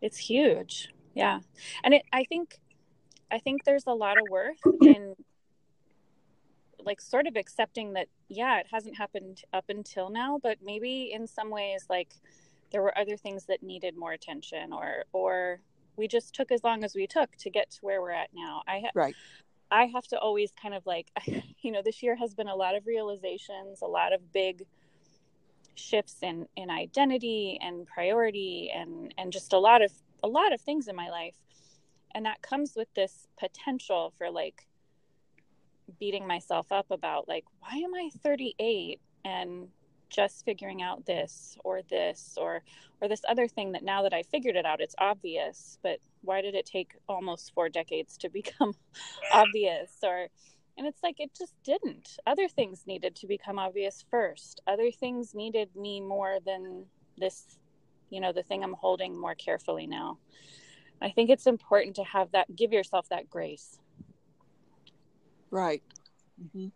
it's 0.00 0.18
huge. 0.18 0.88
Yeah, 1.14 1.40
and 1.82 1.94
it, 1.94 2.02
I 2.12 2.24
think, 2.24 2.58
I 3.30 3.38
think 3.38 3.64
there's 3.64 3.86
a 3.86 3.92
lot 3.92 4.18
of 4.18 4.24
worth 4.30 4.60
in 4.82 5.14
like 6.84 7.00
sort 7.00 7.26
of 7.26 7.36
accepting 7.36 7.92
that 7.92 8.08
yeah 8.28 8.58
it 8.58 8.66
hasn't 8.70 8.96
happened 8.96 9.42
up 9.52 9.64
until 9.68 10.08
now 10.08 10.38
but 10.42 10.56
maybe 10.64 11.10
in 11.12 11.26
some 11.26 11.50
ways 11.50 11.84
like 11.90 12.14
there 12.72 12.82
were 12.82 12.96
other 12.96 13.16
things 13.16 13.44
that 13.46 13.62
needed 13.62 13.96
more 13.96 14.12
attention 14.12 14.72
or 14.72 15.04
or 15.12 15.60
we 16.00 16.08
just 16.08 16.34
took 16.34 16.50
as 16.50 16.64
long 16.64 16.82
as 16.82 16.94
we 16.94 17.06
took 17.06 17.36
to 17.36 17.50
get 17.50 17.70
to 17.70 17.78
where 17.82 18.00
we're 18.00 18.10
at 18.10 18.30
now. 18.34 18.62
I 18.66 18.80
ha- 18.80 18.90
right. 18.94 19.14
I 19.70 19.84
have 19.94 20.06
to 20.08 20.18
always 20.18 20.50
kind 20.60 20.74
of 20.74 20.84
like, 20.86 21.10
you 21.62 21.70
know, 21.70 21.82
this 21.84 22.02
year 22.02 22.16
has 22.16 22.34
been 22.34 22.48
a 22.48 22.56
lot 22.56 22.74
of 22.74 22.86
realizations, 22.86 23.82
a 23.82 23.86
lot 23.86 24.12
of 24.12 24.32
big 24.32 24.64
shifts 25.74 26.16
in 26.22 26.46
in 26.56 26.68
identity 26.68 27.58
and 27.62 27.86
priority 27.86 28.70
and 28.74 29.14
and 29.16 29.32
just 29.32 29.52
a 29.52 29.58
lot 29.58 29.80
of 29.82 29.92
a 30.22 30.28
lot 30.28 30.52
of 30.52 30.60
things 30.60 30.88
in 30.88 30.96
my 30.96 31.10
life. 31.10 31.36
And 32.14 32.24
that 32.24 32.42
comes 32.42 32.74
with 32.74 32.92
this 32.94 33.28
potential 33.38 34.12
for 34.16 34.30
like 34.30 34.66
beating 35.98 36.26
myself 36.26 36.72
up 36.72 36.90
about 36.90 37.28
like 37.28 37.44
why 37.60 37.76
am 37.76 37.94
I 37.94 38.08
38 38.22 39.00
and 39.24 39.68
just 40.10 40.44
figuring 40.44 40.82
out 40.82 41.06
this 41.06 41.56
or 41.64 41.80
this 41.88 42.36
or 42.36 42.62
or 43.00 43.08
this 43.08 43.22
other 43.28 43.48
thing 43.48 43.72
that 43.72 43.82
now 43.82 44.02
that 44.02 44.12
I 44.12 44.22
figured 44.22 44.56
it 44.56 44.66
out 44.66 44.80
it's 44.80 44.94
obvious 44.98 45.78
but 45.82 45.98
why 46.22 46.42
did 46.42 46.54
it 46.54 46.66
take 46.66 46.96
almost 47.08 47.54
4 47.54 47.68
decades 47.68 48.16
to 48.18 48.28
become 48.40 48.74
obvious? 49.32 49.90
Or 50.02 50.28
and 50.76 50.86
it's 50.86 51.02
like 51.02 51.16
it 51.18 51.30
just 51.36 51.54
didn't. 51.62 52.16
Other 52.26 52.48
things 52.48 52.84
needed 52.86 53.14
to 53.16 53.26
become 53.26 53.58
obvious 53.58 54.04
first. 54.10 54.62
Other 54.66 54.90
things 54.90 55.34
needed 55.34 55.68
me 55.76 56.00
more 56.00 56.38
than 56.44 56.86
this 57.18 57.58
you 58.10 58.20
know 58.20 58.32
the 58.32 58.42
thing 58.42 58.62
I'm 58.64 58.74
holding 58.74 59.18
more 59.18 59.34
carefully 59.34 59.86
now. 59.86 60.18
I 61.02 61.10
think 61.10 61.30
it's 61.30 61.46
important 61.46 61.96
to 61.96 62.04
have 62.04 62.32
that 62.32 62.54
give 62.54 62.72
yourself 62.72 63.08
that 63.08 63.30
grace. 63.30 63.78
Right. 65.50 65.82
Mm-hmm. 66.42 66.68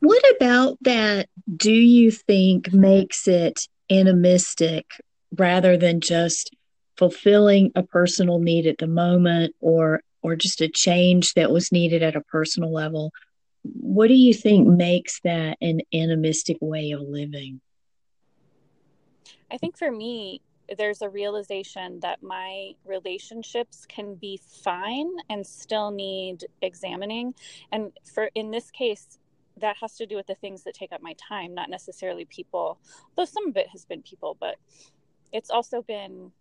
What 0.00 0.22
about 0.36 0.78
that 0.82 1.28
do 1.54 1.72
you 1.72 2.10
think 2.10 2.72
makes 2.72 3.28
it 3.28 3.60
animistic 3.90 4.86
rather 5.36 5.76
than 5.76 6.00
just 6.00 6.50
fulfilling 6.96 7.70
a 7.74 7.82
personal 7.82 8.38
need 8.38 8.66
at 8.66 8.78
the 8.78 8.86
moment 8.86 9.54
or 9.60 10.00
or 10.22 10.36
just 10.36 10.60
a 10.60 10.68
change 10.68 11.32
that 11.34 11.50
was 11.50 11.72
needed 11.72 12.02
at 12.02 12.16
a 12.16 12.22
personal 12.22 12.72
level? 12.72 13.12
What 13.62 14.08
do 14.08 14.14
you 14.14 14.34
think 14.34 14.66
makes 14.66 15.20
that 15.24 15.58
an 15.60 15.80
animistic 15.92 16.56
way 16.60 16.92
of 16.92 17.02
living? 17.02 17.60
I 19.50 19.58
think 19.58 19.76
for 19.76 19.90
me, 19.90 20.40
there's 20.78 21.02
a 21.02 21.08
realization 21.08 22.00
that 22.00 22.22
my 22.22 22.72
relationships 22.84 23.84
can 23.86 24.14
be 24.14 24.40
fine 24.62 25.10
and 25.28 25.46
still 25.46 25.90
need 25.90 26.44
examining. 26.62 27.34
And 27.72 27.92
for 28.04 28.30
in 28.34 28.50
this 28.50 28.70
case, 28.70 29.18
that 29.58 29.76
has 29.80 29.96
to 29.96 30.06
do 30.06 30.16
with 30.16 30.26
the 30.26 30.34
things 30.34 30.64
that 30.64 30.74
take 30.74 30.92
up 30.92 31.02
my 31.02 31.14
time, 31.14 31.54
not 31.54 31.70
necessarily 31.70 32.24
people, 32.24 32.78
though 33.16 33.24
some 33.24 33.48
of 33.48 33.56
it 33.56 33.68
has 33.68 33.84
been 33.84 34.02
people, 34.02 34.36
but 34.40 34.56
it's 35.32 35.50
also 35.50 35.82
been 35.82 36.32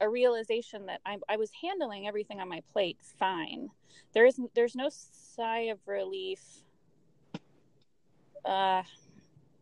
a 0.00 0.08
realization 0.08 0.86
that 0.86 1.00
I, 1.04 1.18
I 1.28 1.36
was 1.36 1.50
handling 1.62 2.06
everything 2.06 2.40
on 2.40 2.48
my 2.48 2.62
plate 2.72 2.98
fine. 3.18 3.70
There 4.12 4.26
isn't, 4.26 4.54
there's 4.54 4.76
no 4.76 4.90
sigh 4.90 5.70
of 5.70 5.78
relief 5.86 6.40
uh, 8.44 8.82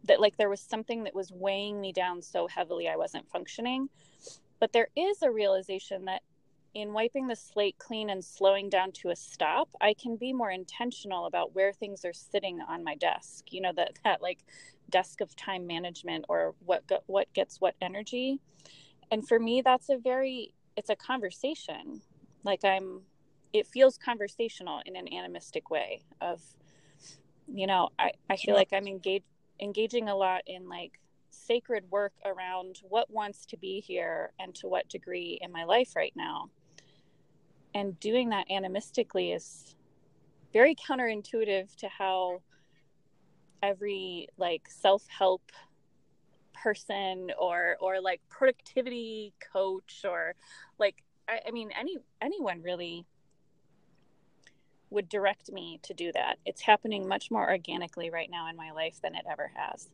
that 0.04 0.20
like 0.20 0.36
there 0.36 0.50
was 0.50 0.60
something 0.60 1.04
that 1.04 1.14
was 1.14 1.32
weighing 1.32 1.80
me 1.80 1.92
down 1.92 2.22
so 2.22 2.46
heavily 2.46 2.88
I 2.88 2.96
wasn't 2.96 3.30
functioning. 3.30 3.88
But 4.60 4.72
there 4.72 4.88
is 4.96 5.22
a 5.22 5.30
realization 5.30 6.06
that 6.06 6.22
in 6.76 6.92
wiping 6.92 7.26
the 7.26 7.34
slate 7.34 7.78
clean 7.78 8.10
and 8.10 8.22
slowing 8.22 8.68
down 8.68 8.92
to 8.92 9.08
a 9.08 9.16
stop, 9.16 9.70
I 9.80 9.94
can 9.94 10.16
be 10.16 10.34
more 10.34 10.50
intentional 10.50 11.24
about 11.24 11.54
where 11.54 11.72
things 11.72 12.04
are 12.04 12.12
sitting 12.12 12.60
on 12.60 12.84
my 12.84 12.94
desk. 12.96 13.50
You 13.50 13.62
know 13.62 13.72
that 13.76 13.92
that 14.04 14.20
like 14.20 14.40
desk 14.90 15.22
of 15.22 15.34
time 15.34 15.66
management 15.66 16.26
or 16.28 16.54
what 16.66 16.84
what 17.06 17.32
gets 17.32 17.62
what 17.62 17.76
energy. 17.80 18.40
And 19.10 19.26
for 19.26 19.38
me 19.38 19.62
that's 19.62 19.88
a 19.88 19.96
very 19.96 20.52
it's 20.76 20.90
a 20.90 20.96
conversation. 20.96 22.02
Like 22.44 22.62
I'm 22.62 23.00
it 23.54 23.66
feels 23.66 23.96
conversational 23.96 24.82
in 24.84 24.96
an 24.96 25.10
animistic 25.10 25.70
way 25.70 26.02
of 26.20 26.42
you 27.46 27.66
know, 27.66 27.88
I 27.98 28.12
I 28.28 28.36
feel 28.36 28.54
like 28.54 28.74
I'm 28.74 28.86
engaged 28.86 29.24
engaging 29.58 30.10
a 30.10 30.14
lot 30.14 30.42
in 30.46 30.68
like 30.68 31.00
sacred 31.30 31.90
work 31.90 32.12
around 32.26 32.80
what 32.82 33.10
wants 33.10 33.46
to 33.46 33.56
be 33.56 33.80
here 33.80 34.32
and 34.38 34.54
to 34.56 34.68
what 34.68 34.90
degree 34.90 35.38
in 35.40 35.50
my 35.50 35.64
life 35.64 35.96
right 35.96 36.12
now 36.14 36.50
and 37.76 38.00
doing 38.00 38.30
that 38.30 38.48
animistically 38.48 39.36
is 39.36 39.76
very 40.50 40.74
counterintuitive 40.74 41.76
to 41.76 41.88
how 41.88 42.40
every 43.62 44.28
like 44.38 44.62
self-help 44.66 45.42
person 46.54 47.30
or 47.38 47.76
or 47.80 48.00
like 48.00 48.22
productivity 48.30 49.34
coach 49.52 50.06
or 50.08 50.34
like 50.78 51.02
I, 51.28 51.40
I, 51.48 51.50
mean 51.50 51.70
any 51.78 51.98
anyone 52.22 52.62
really 52.62 53.04
would 54.88 55.10
direct 55.10 55.52
me 55.52 55.78
to 55.82 55.92
do 55.92 56.12
that. 56.12 56.38
It's 56.46 56.62
happening 56.62 57.06
much 57.06 57.30
more 57.30 57.46
organically 57.50 58.08
right 58.08 58.30
now 58.30 58.48
in 58.48 58.56
my 58.56 58.70
life 58.70 59.00
than 59.02 59.14
it 59.14 59.26
ever 59.30 59.50
has. 59.54 59.90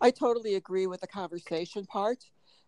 I 0.00 0.10
totally 0.10 0.56
agree 0.56 0.88
with 0.88 1.02
the 1.02 1.06
conversation 1.06 1.86
part 1.86 2.24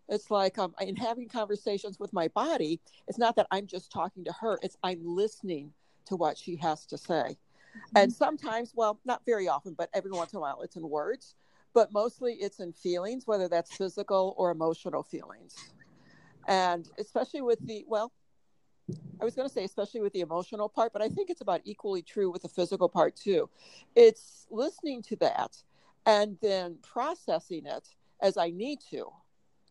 it's 0.09 0.29
like 0.31 0.57
um, 0.57 0.73
in 0.81 0.95
having 0.95 1.27
conversations 1.27 1.99
with 1.99 2.11
my 2.13 2.27
body 2.29 2.79
it's 3.07 3.17
not 3.17 3.35
that 3.35 3.47
i'm 3.51 3.67
just 3.67 3.91
talking 3.91 4.23
to 4.23 4.31
her 4.31 4.59
it's 4.61 4.77
i'm 4.83 4.99
listening 5.03 5.71
to 6.05 6.15
what 6.15 6.37
she 6.37 6.55
has 6.55 6.85
to 6.85 6.97
say 6.97 7.13
mm-hmm. 7.13 7.97
and 7.97 8.11
sometimes 8.11 8.73
well 8.75 8.99
not 9.05 9.21
very 9.25 9.47
often 9.47 9.73
but 9.73 9.89
every 9.93 10.11
once 10.11 10.33
in 10.33 10.37
a 10.37 10.41
while 10.41 10.61
it's 10.61 10.75
in 10.75 10.87
words 10.87 11.35
but 11.73 11.93
mostly 11.93 12.33
it's 12.33 12.59
in 12.59 12.73
feelings 12.73 13.25
whether 13.25 13.47
that's 13.47 13.75
physical 13.75 14.35
or 14.37 14.51
emotional 14.51 15.03
feelings 15.03 15.55
and 16.47 16.89
especially 16.97 17.41
with 17.41 17.59
the 17.67 17.85
well 17.87 18.11
I 19.21 19.25
was 19.25 19.35
going 19.35 19.47
to 19.47 19.53
say, 19.53 19.63
especially 19.63 20.01
with 20.01 20.13
the 20.13 20.21
emotional 20.21 20.67
part, 20.67 20.91
but 20.93 21.01
I 21.01 21.07
think 21.07 21.29
it's 21.29 21.41
about 21.41 21.61
equally 21.63 22.01
true 22.01 22.31
with 22.31 22.41
the 22.41 22.49
physical 22.49 22.89
part 22.89 23.15
too. 23.15 23.49
It's 23.95 24.47
listening 24.49 25.01
to 25.03 25.15
that 25.17 25.55
and 26.05 26.37
then 26.41 26.77
processing 26.81 27.65
it 27.65 27.87
as 28.21 28.37
I 28.37 28.49
need 28.49 28.79
to. 28.91 29.07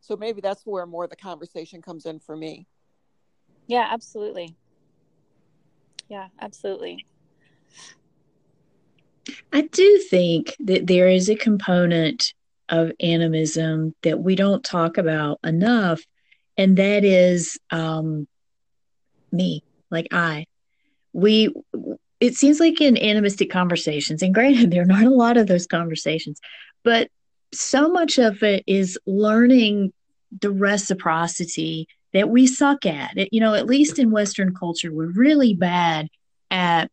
So 0.01 0.17
maybe 0.17 0.41
that's 0.41 0.65
where 0.65 0.87
more 0.87 1.05
of 1.05 1.11
the 1.11 1.17
conversation 1.17 1.83
comes 1.83 2.07
in 2.07 2.19
for 2.21 2.37
me. 2.37 2.67
Yeah, 3.67 3.87
absolutely. 3.91 4.57
Yeah, 6.09 6.29
absolutely. 6.41 7.07
I 9.53 9.63
do 9.63 9.99
think 10.11 10.57
that 10.61 10.87
there 10.87 11.09
is 11.09 11.29
a 11.29 11.37
component 11.37 12.33
of 12.69 12.93
animism 13.01 13.95
that 14.03 14.21
we 14.21 14.35
don't 14.35 14.65
talk 14.65 14.97
about 14.97 15.39
enough, 15.45 16.01
and 16.57 16.77
that 16.79 17.05
is 17.05 17.59
um, 17.71 18.27
me, 19.33 19.63
like 19.91 20.09
I. 20.13 20.47
We, 21.13 21.53
it 22.21 22.35
seems 22.35 22.61
like 22.61 22.81
in 22.81 22.97
animistic 22.97 23.51
conversations, 23.51 24.23
and 24.23 24.35
granted, 24.35 24.71
there 24.71 24.83
are 24.83 24.87
not 24.87 25.05
a 25.05 25.11
lot 25.11 25.37
of 25.37 25.47
those 25.47 25.67
conversations, 25.67 26.41
but 26.85 27.09
so 27.53 27.89
much 27.89 28.19
of 28.19 28.43
it 28.43 28.65
is 28.67 28.99
learning 29.07 29.93
the 30.41 30.51
reciprocity 30.51 31.89
that 32.13 32.29
we 32.29 32.47
suck 32.47 32.87
at. 32.87 33.17
It, 33.17 33.29
you 33.33 33.41
know, 33.41 33.55
at 33.55 33.67
least 33.67 33.99
in 33.99 34.11
Western 34.11 34.55
culture, 34.55 34.93
we're 34.93 35.13
really 35.13 35.55
bad 35.55 36.09
at 36.51 36.91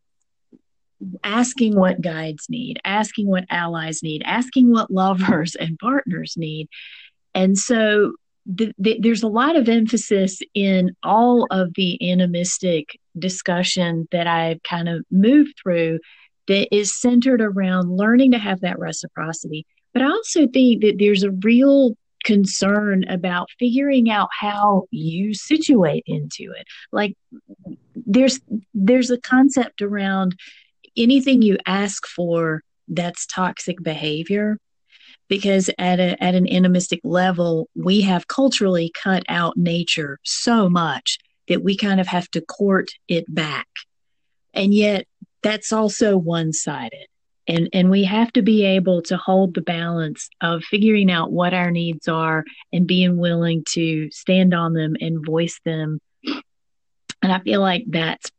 asking 1.22 1.76
what 1.76 2.00
guides 2.00 2.46
need, 2.48 2.80
asking 2.84 3.28
what 3.28 3.44
allies 3.50 4.02
need, 4.02 4.22
asking 4.24 4.70
what 4.70 4.90
lovers 4.90 5.54
and 5.54 5.78
partners 5.78 6.34
need. 6.36 6.68
And 7.34 7.56
so 7.56 8.14
the, 8.46 8.72
the, 8.78 8.98
there's 9.00 9.22
a 9.22 9.28
lot 9.28 9.56
of 9.56 9.68
emphasis 9.68 10.40
in 10.54 10.96
all 11.02 11.46
of 11.50 11.74
the 11.74 12.10
animistic 12.10 12.98
discussion 13.18 14.08
that 14.10 14.26
I've 14.26 14.62
kind 14.62 14.88
of 14.88 15.04
moved 15.10 15.54
through 15.62 15.98
that 16.46 16.74
is 16.74 16.98
centered 16.98 17.42
around 17.42 17.96
learning 17.96 18.32
to 18.32 18.38
have 18.38 18.60
that 18.60 18.78
reciprocity. 18.78 19.66
But 19.92 20.02
I 20.02 20.06
also 20.06 20.46
think 20.46 20.82
that 20.82 20.96
there's 20.98 21.22
a 21.22 21.30
real 21.30 21.96
concern 22.24 23.04
about 23.08 23.48
figuring 23.58 24.10
out 24.10 24.28
how 24.38 24.84
you 24.90 25.34
situate 25.34 26.04
into 26.06 26.52
it. 26.52 26.66
Like 26.92 27.16
there's 27.94 28.40
there's 28.74 29.10
a 29.10 29.20
concept 29.20 29.82
around 29.82 30.36
anything 30.96 31.42
you 31.42 31.56
ask 31.66 32.06
for 32.06 32.62
that's 32.88 33.26
toxic 33.26 33.82
behavior 33.82 34.58
because 35.28 35.70
at 35.78 36.00
a, 36.00 36.22
at 36.22 36.34
an 36.34 36.48
animistic 36.48 37.00
level 37.04 37.68
we 37.74 38.00
have 38.00 38.28
culturally 38.28 38.90
cut 39.00 39.22
out 39.28 39.56
nature 39.56 40.18
so 40.24 40.68
much 40.68 41.18
that 41.48 41.62
we 41.62 41.76
kind 41.76 42.00
of 42.00 42.06
have 42.06 42.30
to 42.30 42.40
court 42.40 42.90
it 43.08 43.24
back 43.32 43.68
and 44.54 44.74
yet 44.74 45.06
that's 45.42 45.72
also 45.72 46.16
one-sided 46.16 47.06
and 47.48 47.68
and 47.72 47.90
we 47.90 48.04
have 48.04 48.32
to 48.34 48.42
be 48.42 48.64
able 48.64 49.02
to 49.02 49.16
hold 49.16 49.54
the 49.54 49.62
balance 49.62 50.28
of 50.40 50.62
figuring 50.62 51.10
out 51.10 51.32
what 51.32 51.54
our 51.54 51.70
needs 51.70 52.06
are 52.06 52.44
and 52.72 52.86
being 52.86 53.16
willing 53.16 53.64
to 53.70 54.10
stand 54.10 54.54
on 54.54 54.74
them 54.74 54.96
and 55.00 55.24
voice 55.24 55.58
them. 55.64 55.98
And 57.22 57.32
i 57.32 57.40
feel 57.40 57.60
like 57.60 57.84
that's 57.88 58.30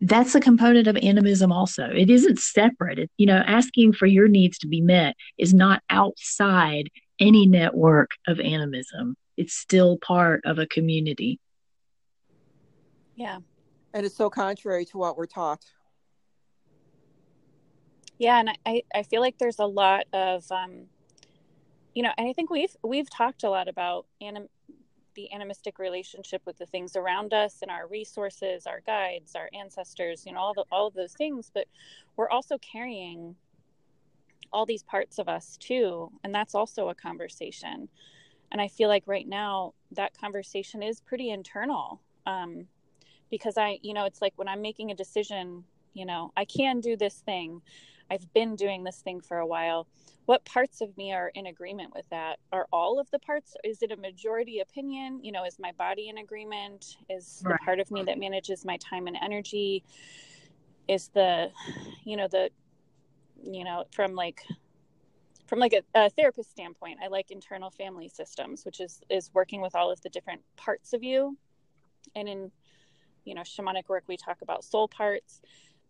that's 0.00 0.34
a 0.34 0.40
component 0.40 0.88
of 0.88 0.96
animism 0.96 1.52
also. 1.52 1.88
It 1.88 2.10
isn't 2.10 2.40
separate. 2.40 2.98
It, 2.98 3.10
you 3.16 3.26
know 3.26 3.42
asking 3.46 3.92
for 3.92 4.06
your 4.06 4.28
needs 4.28 4.58
to 4.58 4.66
be 4.66 4.80
met 4.80 5.14
is 5.38 5.54
not 5.54 5.82
outside 5.88 6.90
any 7.20 7.46
network 7.46 8.10
of 8.26 8.40
animism. 8.40 9.16
It's 9.36 9.54
still 9.54 9.96
part 9.98 10.42
of 10.44 10.58
a 10.58 10.66
community. 10.66 11.38
Yeah. 13.14 13.38
And 13.94 14.04
it's 14.04 14.16
so 14.16 14.28
contrary 14.28 14.84
to 14.86 14.98
what 14.98 15.16
we're 15.16 15.26
taught 15.26 15.64
yeah 18.22 18.38
and 18.38 18.56
i 18.64 18.82
i 18.94 19.02
feel 19.02 19.20
like 19.20 19.36
there's 19.38 19.58
a 19.58 19.66
lot 19.66 20.06
of 20.12 20.50
um 20.52 20.84
you 21.94 22.02
know 22.02 22.12
and 22.16 22.28
i 22.28 22.32
think 22.32 22.50
we've 22.50 22.76
we've 22.84 23.10
talked 23.10 23.42
a 23.42 23.50
lot 23.50 23.68
about 23.68 24.06
anim 24.20 24.48
the 25.14 25.32
animistic 25.32 25.78
relationship 25.78 26.42
with 26.46 26.56
the 26.58 26.66
things 26.66 26.96
around 26.96 27.34
us 27.34 27.58
and 27.62 27.70
our 27.70 27.86
resources, 27.86 28.66
our 28.66 28.80
guides, 28.80 29.34
our 29.34 29.50
ancestors, 29.52 30.24
you 30.24 30.32
know, 30.32 30.38
all 30.38 30.54
the 30.54 30.64
all 30.72 30.86
of 30.86 30.94
those 30.94 31.12
things, 31.12 31.50
but 31.52 31.66
we're 32.16 32.30
also 32.30 32.56
carrying 32.58 33.36
all 34.52 34.66
these 34.66 34.82
parts 34.82 35.18
of 35.18 35.28
us 35.28 35.56
too, 35.58 36.10
and 36.24 36.34
that's 36.34 36.54
also 36.54 36.88
a 36.88 36.94
conversation. 36.94 37.88
And 38.50 38.60
I 38.60 38.68
feel 38.68 38.88
like 38.88 39.04
right 39.06 39.26
now 39.26 39.74
that 39.92 40.18
conversation 40.18 40.82
is 40.82 41.00
pretty 41.00 41.30
internal. 41.30 42.00
Um, 42.26 42.66
because 43.30 43.56
I, 43.56 43.78
you 43.82 43.94
know, 43.94 44.04
it's 44.04 44.20
like 44.20 44.34
when 44.36 44.48
I'm 44.48 44.60
making 44.60 44.90
a 44.90 44.94
decision, 44.94 45.64
you 45.94 46.04
know, 46.04 46.32
I 46.36 46.44
can 46.44 46.80
do 46.80 46.96
this 46.96 47.14
thing. 47.14 47.62
I've 48.12 48.30
been 48.34 48.56
doing 48.56 48.84
this 48.84 49.00
thing 49.00 49.22
for 49.22 49.38
a 49.38 49.46
while. 49.46 49.88
What 50.26 50.44
parts 50.44 50.82
of 50.82 50.94
me 50.98 51.14
are 51.14 51.32
in 51.34 51.46
agreement 51.46 51.94
with 51.94 52.06
that? 52.10 52.38
Are 52.52 52.66
all 52.70 53.00
of 53.00 53.10
the 53.10 53.18
parts 53.18 53.56
is 53.64 53.82
it 53.82 53.90
a 53.90 53.96
majority 53.96 54.60
opinion? 54.60 55.20
You 55.22 55.32
know 55.32 55.44
is 55.44 55.58
my 55.58 55.72
body 55.72 56.10
in 56.10 56.18
agreement? 56.18 56.98
Is 57.08 57.40
right. 57.42 57.58
the 57.58 57.64
part 57.64 57.80
of 57.80 57.90
me 57.90 58.02
that 58.02 58.18
manages 58.18 58.66
my 58.66 58.76
time 58.76 59.06
and 59.06 59.16
energy 59.22 59.82
is 60.88 61.08
the 61.08 61.50
you 62.04 62.18
know 62.18 62.28
the 62.28 62.50
you 63.42 63.64
know 63.64 63.84
from 63.92 64.14
like 64.14 64.42
from 65.46 65.58
like 65.58 65.72
a, 65.72 65.82
a 65.94 66.10
therapist 66.10 66.50
standpoint 66.50 66.98
i 67.02 67.08
like 67.08 67.30
internal 67.30 67.70
family 67.70 68.08
systems 68.08 68.64
which 68.64 68.80
is 68.80 69.00
is 69.10 69.30
working 69.32 69.60
with 69.60 69.74
all 69.74 69.90
of 69.90 70.00
the 70.02 70.08
different 70.10 70.42
parts 70.56 70.92
of 70.92 71.02
you. 71.02 71.38
And 72.14 72.28
in 72.28 72.50
you 73.24 73.34
know 73.34 73.42
shamanic 73.42 73.88
work 73.88 74.04
we 74.06 74.18
talk 74.18 74.42
about 74.42 74.64
soul 74.64 74.86
parts 74.86 75.40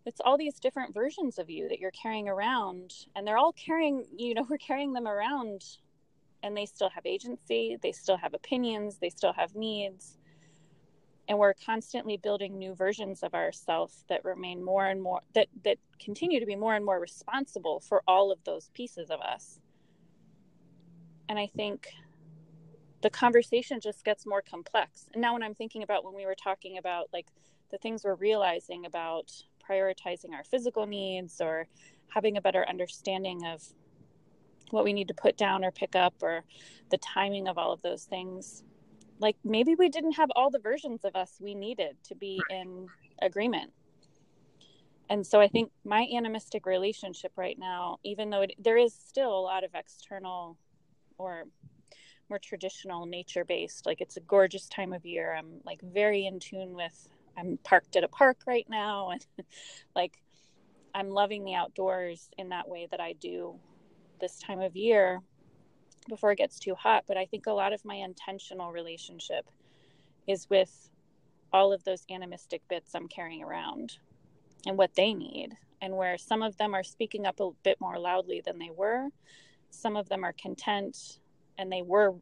it's 0.04 0.20
all 0.24 0.36
these 0.36 0.58
different 0.58 0.94
versions 0.94 1.38
of 1.38 1.48
you 1.48 1.68
that 1.68 1.78
you're 1.78 1.90
carrying 1.92 2.28
around 2.28 2.92
and 3.14 3.26
they're 3.26 3.38
all 3.38 3.52
carrying 3.52 4.04
you 4.16 4.34
know 4.34 4.46
we're 4.50 4.58
carrying 4.58 4.92
them 4.92 5.06
around 5.06 5.64
and 6.42 6.56
they 6.56 6.66
still 6.66 6.90
have 6.90 7.06
agency 7.06 7.76
they 7.82 7.92
still 7.92 8.16
have 8.16 8.34
opinions 8.34 8.98
they 8.98 9.10
still 9.10 9.32
have 9.32 9.54
needs 9.54 10.18
and 11.28 11.38
we're 11.38 11.54
constantly 11.54 12.16
building 12.16 12.58
new 12.58 12.74
versions 12.74 13.22
of 13.22 13.34
ourselves 13.34 14.04
that 14.08 14.24
remain 14.24 14.62
more 14.62 14.86
and 14.86 15.02
more 15.02 15.20
that 15.34 15.46
that 15.64 15.78
continue 16.00 16.40
to 16.40 16.46
be 16.46 16.56
more 16.56 16.74
and 16.74 16.84
more 16.84 16.98
responsible 16.98 17.80
for 17.80 18.02
all 18.08 18.32
of 18.32 18.42
those 18.44 18.70
pieces 18.74 19.10
of 19.10 19.20
us. 19.20 19.60
And 21.28 21.38
i 21.38 21.46
think 21.46 21.88
the 23.02 23.10
conversation 23.10 23.80
just 23.80 24.04
gets 24.04 24.26
more 24.26 24.42
complex. 24.42 25.08
And 25.12 25.22
now 25.22 25.32
when 25.32 25.42
i'm 25.42 25.54
thinking 25.54 25.82
about 25.82 26.04
when 26.04 26.14
we 26.14 26.26
were 26.26 26.34
talking 26.34 26.78
about 26.78 27.08
like 27.12 27.26
the 27.70 27.78
things 27.78 28.04
we're 28.04 28.14
realizing 28.14 28.84
about 28.84 29.32
prioritizing 29.72 30.32
our 30.32 30.44
physical 30.44 30.86
needs 30.86 31.40
or 31.40 31.66
having 32.08 32.36
a 32.36 32.40
better 32.40 32.66
understanding 32.68 33.46
of 33.46 33.62
what 34.70 34.84
we 34.84 34.92
need 34.92 35.08
to 35.08 35.14
put 35.14 35.36
down 35.36 35.64
or 35.64 35.70
pick 35.70 35.94
up 35.96 36.14
or 36.20 36.44
the 36.90 36.98
timing 36.98 37.48
of 37.48 37.58
all 37.58 37.72
of 37.72 37.82
those 37.82 38.04
things. 38.04 38.62
Like 39.18 39.36
maybe 39.44 39.74
we 39.74 39.88
didn't 39.88 40.12
have 40.12 40.30
all 40.34 40.50
the 40.50 40.58
versions 40.58 41.04
of 41.04 41.14
us 41.14 41.36
we 41.40 41.54
needed 41.54 41.96
to 42.04 42.14
be 42.14 42.40
in 42.50 42.88
agreement. 43.20 43.72
And 45.08 45.26
so 45.26 45.40
i 45.40 45.48
think 45.48 45.70
my 45.84 46.08
animistic 46.16 46.64
relationship 46.64 47.32
right 47.36 47.58
now 47.58 47.98
even 48.02 48.30
though 48.30 48.42
it, 48.42 48.54
there 48.58 48.78
is 48.78 48.94
still 48.94 49.38
a 49.38 49.42
lot 49.42 49.62
of 49.62 49.70
external 49.74 50.56
or 51.18 51.44
more 52.30 52.38
traditional 52.38 53.04
nature 53.04 53.44
based 53.44 53.84
like 53.84 54.00
it's 54.00 54.16
a 54.16 54.20
gorgeous 54.20 54.66
time 54.68 54.94
of 54.94 55.04
year. 55.04 55.34
I'm 55.34 55.60
like 55.66 55.82
very 55.82 56.24
in 56.26 56.40
tune 56.40 56.72
with 56.72 57.08
I'm 57.36 57.58
parked 57.62 57.96
at 57.96 58.04
a 58.04 58.08
park 58.08 58.38
right 58.46 58.66
now 58.68 59.10
and 59.12 59.26
like 59.94 60.22
I'm 60.94 61.10
loving 61.10 61.44
the 61.44 61.54
outdoors 61.54 62.28
in 62.36 62.50
that 62.50 62.68
way 62.68 62.86
that 62.90 63.00
I 63.00 63.14
do 63.14 63.54
this 64.20 64.38
time 64.38 64.60
of 64.60 64.76
year 64.76 65.20
before 66.08 66.32
it 66.32 66.38
gets 66.38 66.58
too 66.58 66.74
hot. 66.74 67.04
But 67.06 67.16
I 67.16 67.26
think 67.26 67.46
a 67.46 67.52
lot 67.52 67.72
of 67.72 67.84
my 67.84 67.94
intentional 67.94 68.72
relationship 68.72 69.46
is 70.26 70.48
with 70.50 70.90
all 71.52 71.72
of 71.72 71.84
those 71.84 72.04
animistic 72.10 72.62
bits 72.68 72.94
I'm 72.94 73.08
carrying 73.08 73.42
around 73.42 73.98
and 74.66 74.76
what 74.76 74.94
they 74.94 75.14
need. 75.14 75.50
And 75.80 75.96
where 75.96 76.16
some 76.16 76.42
of 76.42 76.56
them 76.58 76.74
are 76.74 76.84
speaking 76.84 77.26
up 77.26 77.40
a 77.40 77.50
bit 77.64 77.80
more 77.80 77.98
loudly 77.98 78.40
than 78.44 78.58
they 78.58 78.70
were, 78.70 79.08
some 79.70 79.96
of 79.96 80.08
them 80.08 80.22
are 80.22 80.34
content 80.34 81.18
and 81.58 81.72
they 81.72 81.82
were 81.82 82.14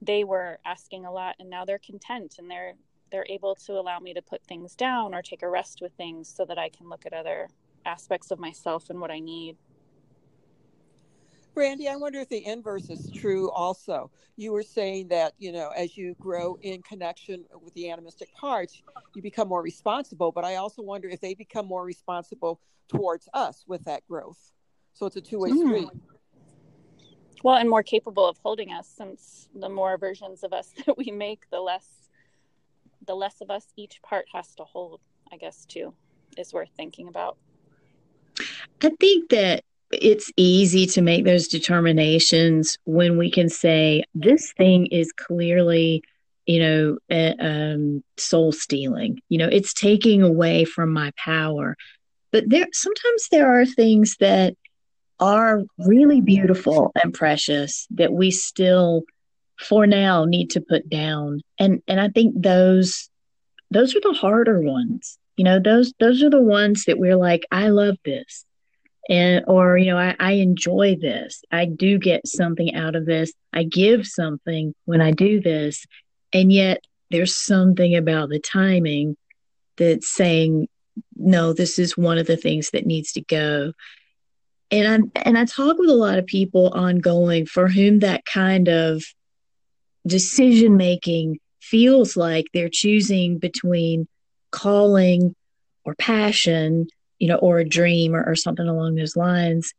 they 0.00 0.22
were 0.24 0.58
asking 0.64 1.04
a 1.04 1.12
lot 1.12 1.34
and 1.40 1.50
now 1.50 1.64
they're 1.64 1.80
content 1.80 2.36
and 2.38 2.50
they're 2.50 2.74
they're 3.10 3.26
able 3.28 3.54
to 3.54 3.72
allow 3.72 3.98
me 3.98 4.14
to 4.14 4.22
put 4.22 4.42
things 4.44 4.74
down 4.74 5.14
or 5.14 5.22
take 5.22 5.42
a 5.42 5.48
rest 5.48 5.80
with 5.80 5.92
things 5.92 6.32
so 6.34 6.44
that 6.44 6.58
I 6.58 6.68
can 6.68 6.88
look 6.88 7.06
at 7.06 7.12
other 7.12 7.48
aspects 7.84 8.30
of 8.30 8.38
myself 8.38 8.90
and 8.90 9.00
what 9.00 9.10
I 9.10 9.18
need. 9.18 9.56
Brandy, 11.54 11.88
I 11.88 11.96
wonder 11.96 12.20
if 12.20 12.28
the 12.28 12.46
inverse 12.46 12.88
is 12.88 13.10
true 13.10 13.50
also. 13.50 14.12
You 14.36 14.52
were 14.52 14.62
saying 14.62 15.08
that, 15.08 15.32
you 15.38 15.50
know, 15.50 15.70
as 15.76 15.96
you 15.96 16.14
grow 16.20 16.56
in 16.62 16.82
connection 16.82 17.44
with 17.60 17.74
the 17.74 17.90
animistic 17.90 18.32
parts, 18.32 18.80
you 19.16 19.22
become 19.22 19.48
more 19.48 19.62
responsible, 19.62 20.30
but 20.30 20.44
I 20.44 20.56
also 20.56 20.82
wonder 20.82 21.08
if 21.08 21.20
they 21.20 21.34
become 21.34 21.66
more 21.66 21.84
responsible 21.84 22.60
towards 22.86 23.28
us 23.34 23.64
with 23.66 23.84
that 23.86 24.06
growth. 24.06 24.52
So 24.92 25.06
it's 25.06 25.16
a 25.16 25.20
two 25.20 25.40
way 25.40 25.50
mm. 25.50 25.66
street. 25.66 25.88
Well, 27.42 27.56
and 27.56 27.68
more 27.68 27.82
capable 27.82 28.26
of 28.26 28.38
holding 28.38 28.72
us 28.72 28.88
since 28.88 29.48
the 29.54 29.68
more 29.68 29.96
versions 29.96 30.42
of 30.42 30.52
us 30.52 30.72
that 30.86 30.96
we 30.96 31.10
make, 31.10 31.50
the 31.50 31.60
less 31.60 32.07
the 33.08 33.16
less 33.16 33.40
of 33.40 33.50
us 33.50 33.66
each 33.76 34.00
part 34.02 34.26
has 34.32 34.54
to 34.54 34.62
hold, 34.62 35.00
I 35.32 35.36
guess, 35.36 35.64
too, 35.64 35.94
is 36.36 36.52
worth 36.52 36.68
thinking 36.76 37.08
about. 37.08 37.36
I 38.82 38.90
think 39.00 39.30
that 39.30 39.64
it's 39.90 40.30
easy 40.36 40.86
to 40.86 41.02
make 41.02 41.24
those 41.24 41.48
determinations 41.48 42.76
when 42.84 43.16
we 43.16 43.30
can 43.30 43.48
say 43.48 44.04
this 44.14 44.52
thing 44.52 44.86
is 44.86 45.10
clearly 45.12 46.02
you 46.44 46.60
know 46.60 47.34
um, 47.40 48.04
soul 48.18 48.52
stealing 48.52 49.18
you 49.30 49.38
know 49.38 49.48
it's 49.50 49.72
taking 49.72 50.22
away 50.22 50.64
from 50.64 50.92
my 50.92 51.10
power 51.16 51.74
but 52.32 52.44
there 52.48 52.66
sometimes 52.72 53.28
there 53.30 53.50
are 53.50 53.64
things 53.64 54.16
that 54.20 54.54
are 55.20 55.62
really 55.78 56.20
beautiful 56.20 56.92
and 57.02 57.14
precious 57.14 57.86
that 57.90 58.12
we 58.12 58.30
still 58.30 59.02
for 59.58 59.86
now 59.86 60.24
need 60.24 60.50
to 60.50 60.60
put 60.60 60.88
down. 60.88 61.40
And 61.58 61.82
and 61.88 62.00
i 62.00 62.08
think 62.08 62.34
those 62.40 63.10
those 63.70 63.94
are 63.94 64.00
the 64.00 64.14
harder 64.14 64.60
ones. 64.60 65.18
You 65.36 65.44
know 65.44 65.60
those 65.60 65.92
those 66.00 66.22
are 66.22 66.30
the 66.30 66.42
ones 66.42 66.84
that 66.86 66.98
we're 66.98 67.16
like 67.16 67.46
i 67.50 67.68
love 67.68 67.96
this. 68.04 68.44
And 69.08 69.44
or 69.48 69.78
you 69.78 69.86
know 69.86 69.98
I, 69.98 70.14
I 70.18 70.32
enjoy 70.32 70.96
this. 71.00 71.42
I 71.50 71.64
do 71.64 71.98
get 71.98 72.26
something 72.26 72.74
out 72.74 72.96
of 72.96 73.06
this. 73.06 73.32
I 73.52 73.64
give 73.64 74.06
something 74.06 74.74
when 74.84 75.00
i 75.00 75.10
do 75.10 75.40
this. 75.40 75.84
And 76.32 76.52
yet 76.52 76.84
there's 77.10 77.36
something 77.36 77.96
about 77.96 78.28
the 78.28 78.40
timing 78.40 79.16
that's 79.76 80.08
saying 80.08 80.68
no 81.16 81.52
this 81.52 81.78
is 81.78 81.96
one 81.96 82.18
of 82.18 82.26
the 82.26 82.36
things 82.36 82.70
that 82.70 82.86
needs 82.86 83.12
to 83.12 83.22
go. 83.22 83.72
And 84.70 85.10
i 85.14 85.20
and 85.22 85.38
i 85.38 85.44
talk 85.44 85.78
with 85.78 85.90
a 85.90 85.94
lot 85.94 86.18
of 86.18 86.26
people 86.26 86.68
ongoing 86.68 87.46
for 87.46 87.68
whom 87.68 88.00
that 88.00 88.24
kind 88.24 88.68
of 88.68 89.02
decision 90.08 90.76
making 90.76 91.38
feels 91.60 92.16
like 92.16 92.46
they're 92.52 92.70
choosing 92.70 93.38
between 93.38 94.08
calling 94.50 95.34
or 95.84 95.94
passion, 95.96 96.86
you 97.18 97.28
know, 97.28 97.36
or 97.36 97.58
a 97.58 97.68
dream 97.68 98.14
or, 98.14 98.24
or 98.24 98.34
something 98.34 98.66
along 98.68 98.94
those 98.94 99.16
lines. 99.16 99.72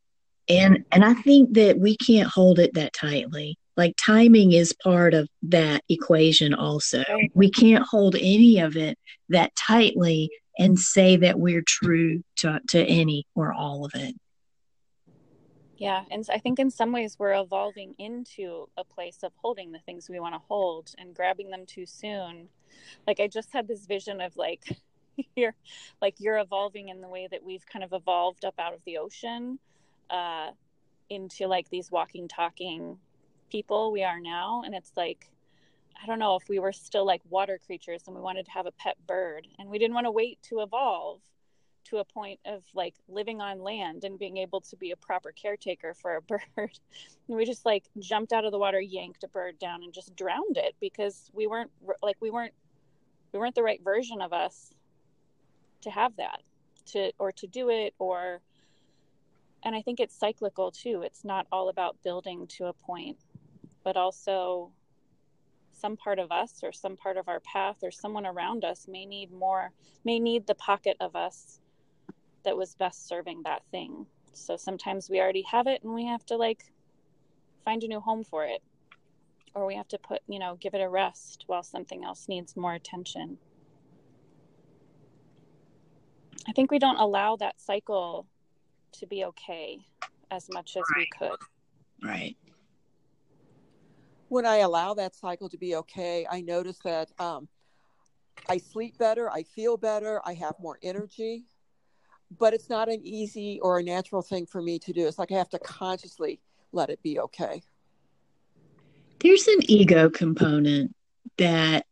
And 0.48 0.84
and 0.92 1.06
I 1.06 1.14
think 1.14 1.54
that 1.54 1.80
we 1.80 1.96
can't 1.98 2.30
hold 2.30 2.60
it 2.60 2.74
that 2.74 2.94
tightly. 2.94 3.58
Like 3.78 3.96
timing 4.04 4.52
is 4.52 4.74
part 4.84 5.14
of 5.14 5.30
that 5.44 5.84
equation 5.88 6.54
also. 6.54 7.04
We 7.34 7.50
can't 7.50 7.86
hold 7.86 8.16
any 8.16 8.60
of 8.60 8.76
it 8.76 8.98
that 9.30 9.56
tightly 9.56 10.30
and 10.58 10.78
say 10.78 11.16
that 11.16 11.40
we're 11.40 11.64
true 11.66 12.22
to, 12.38 12.60
to 12.70 12.84
any 12.84 13.26
or 13.36 13.54
all 13.54 13.86
of 13.86 13.92
it. 13.96 14.16
Yeah, 15.80 16.04
and 16.12 16.26
I 16.30 16.40
think 16.40 16.60
in 16.60 16.70
some 16.70 16.92
ways 16.92 17.16
we're 17.18 17.40
evolving 17.40 17.96
into 17.98 18.68
a 18.78 18.84
place 18.84 19.20
of 19.24 19.32
holding 19.38 19.72
the 19.72 19.80
things 19.80 20.10
we 20.10 20.20
want 20.20 20.36
to 20.36 20.42
hold 20.48 20.94
and 20.98 21.16
grabbing 21.16 21.52
them 21.52 21.66
too 21.66 21.86
soon. 21.86 22.50
Like 23.08 23.22
I 23.22 23.28
just 23.28 23.54
had 23.54 23.68
this 23.68 23.86
vision 23.86 24.20
of 24.20 24.36
like 24.36 24.78
you're 25.38 25.56
like 26.02 26.16
you're 26.20 26.38
evolving 26.38 26.90
in 26.90 27.00
the 27.00 27.08
way 27.08 27.30
that 27.32 27.44
we've 27.44 27.66
kind 27.66 27.86
of 27.86 27.94
evolved 27.94 28.44
up 28.44 28.56
out 28.60 28.74
of 28.74 28.82
the 28.86 28.98
ocean 28.98 29.60
uh 30.10 30.50
into 31.10 31.48
like 31.48 31.70
these 31.70 31.92
walking 31.92 32.28
talking 32.28 32.98
people 33.52 33.92
we 33.92 34.04
are 34.04 34.20
now 34.20 34.62
and 34.66 34.76
it's 34.76 34.92
like 34.96 35.30
I 36.02 36.08
don't 36.08 36.20
know 36.20 36.36
if 36.36 36.48
we 36.48 36.60
were 36.60 36.72
still 36.72 37.06
like 37.06 37.22
water 37.30 37.60
creatures 37.66 38.04
and 38.08 38.16
we 38.16 38.22
wanted 38.22 38.46
to 38.46 38.52
have 38.52 38.66
a 38.66 38.72
pet 38.72 38.96
bird 39.08 39.48
and 39.58 39.70
we 39.70 39.80
didn't 39.80 39.94
want 39.96 40.06
to 40.06 40.12
wait 40.12 40.40
to 40.44 40.62
evolve 40.62 41.20
to 41.86 41.98
a 41.98 42.06
point 42.06 42.40
of 42.46 42.64
like 42.74 42.96
living 43.08 43.42
on 43.42 43.60
land 43.60 44.04
and 44.04 44.20
being 44.20 44.38
able 44.38 44.62
to 44.62 44.76
be 44.76 44.92
a 44.92 44.96
proper 44.96 45.32
caretaker 45.32 45.94
for 45.94 46.16
a 46.16 46.22
bird. 46.56 46.80
and 47.28 47.38
we 47.38 47.46
just 47.46 47.66
like 47.66 47.86
jumped 48.00 48.34
out 48.34 48.46
of 48.46 48.52
the 48.52 48.60
water, 48.60 48.80
yanked 48.80 49.24
a 49.24 49.28
bird 49.28 49.58
down 49.60 49.84
and 49.84 49.94
just 49.94 50.16
drowned 50.16 50.58
it 50.58 50.76
because 50.80 51.30
we 51.34 51.48
weren't 51.48 51.72
like 52.02 52.18
we 52.22 52.30
weren't 52.30 52.54
we 53.34 53.40
weren't 53.40 53.56
the 53.56 53.64
right 53.64 53.84
version 53.84 54.22
of 54.22 54.34
us 54.34 54.72
to 55.82 55.90
have 55.90 56.16
that 56.18 56.42
to 56.86 57.12
or 57.20 57.32
to 57.32 57.48
do 57.48 57.70
it 57.70 57.94
or 58.00 58.42
and 59.64 59.76
I 59.76 59.82
think 59.82 60.00
it's 60.00 60.18
cyclical 60.18 60.72
too. 60.72 61.02
It's 61.04 61.26
not 61.26 61.46
all 61.52 61.68
about 61.68 62.02
building 62.02 62.48
to 62.58 62.68
a 62.68 62.74
point, 62.74 63.18
but 63.84 63.98
also 63.98 64.72
some 65.74 65.98
part 65.98 66.20
of 66.20 66.32
us 66.32 66.62
or 66.64 66.72
some 66.72 66.96
part 66.96 67.18
of 67.18 67.28
our 67.28 67.40
path 67.40 67.78
or 67.84 67.92
someone 67.92 68.26
around 68.26 68.66
us 68.66 68.88
may 68.88 69.06
need 69.06 69.32
more 69.32 69.72
may 70.04 70.20
need 70.20 70.46
the 70.46 70.56
pocket 70.56 70.98
of 71.00 71.16
us 71.16 71.60
that 72.44 72.58
was 72.58 72.76
best 72.76 73.08
serving 73.08 73.44
that 73.44 73.64
thing. 73.72 74.06
So 74.34 74.56
sometimes 74.56 75.10
we 75.10 75.20
already 75.20 75.44
have 75.44 75.68
it 75.68 75.84
and 75.84 75.94
we 75.94 76.06
have 76.06 76.26
to 76.28 76.38
like 76.38 76.72
find 77.66 77.84
a 77.84 77.88
new 77.88 78.00
home 78.00 78.24
for 78.24 78.46
it. 78.46 78.62
Or 79.56 79.66
we 79.66 79.76
have 79.76 79.88
to 79.90 79.98
put 79.98 80.22
you 80.28 80.40
know 80.40 80.58
give 80.60 80.74
it 80.74 80.82
a 80.82 80.90
rest 80.90 81.44
while 81.48 81.64
something 81.64 82.04
else 82.04 82.28
needs 82.28 82.56
more 82.56 82.74
attention. 82.74 83.38
I 86.48 86.52
think 86.52 86.72
we 86.72 86.80
don't 86.80 86.98
allow 86.98 87.36
that 87.38 87.60
cycle 87.60 88.28
to 88.94 89.06
be 89.06 89.26
okay 89.26 89.80
as 90.32 90.50
much 90.50 90.78
as 90.78 90.84
right. 90.96 91.08
we 91.22 91.28
could. 91.28 91.38
Right. 92.04 92.38
When 94.30 94.46
I 94.46 94.58
allow 94.58 94.94
that 94.94 95.16
cycle 95.16 95.50
to 95.50 95.58
be 95.58 95.76
okay, 95.76 96.26
I 96.30 96.42
notice 96.42 96.78
that 96.84 97.10
um, 97.20 97.48
I 98.48 98.58
sleep 98.58 98.98
better, 98.98 99.30
I 99.30 99.44
feel 99.44 99.78
better, 99.78 100.22
I 100.26 100.34
have 100.36 100.56
more 100.60 100.78
energy. 100.82 101.46
But 102.38 102.54
it's 102.54 102.70
not 102.70 102.90
an 102.90 103.02
easy 103.04 103.60
or 103.62 103.80
a 103.80 103.84
natural 103.84 104.22
thing 104.22 104.46
for 104.46 104.62
me 104.62 104.80
to 104.80 104.94
do. 104.94 105.08
It's 105.08 105.18
like 105.20 105.32
I 105.32 105.36
have 105.36 105.50
to 105.50 105.60
consciously 105.60 106.40
let 106.72 106.90
it 106.90 107.02
be 107.02 107.20
okay. 107.20 107.64
There's 109.20 109.48
an 109.48 109.60
ego 109.64 110.10
component 110.10 110.96
that 111.38 111.86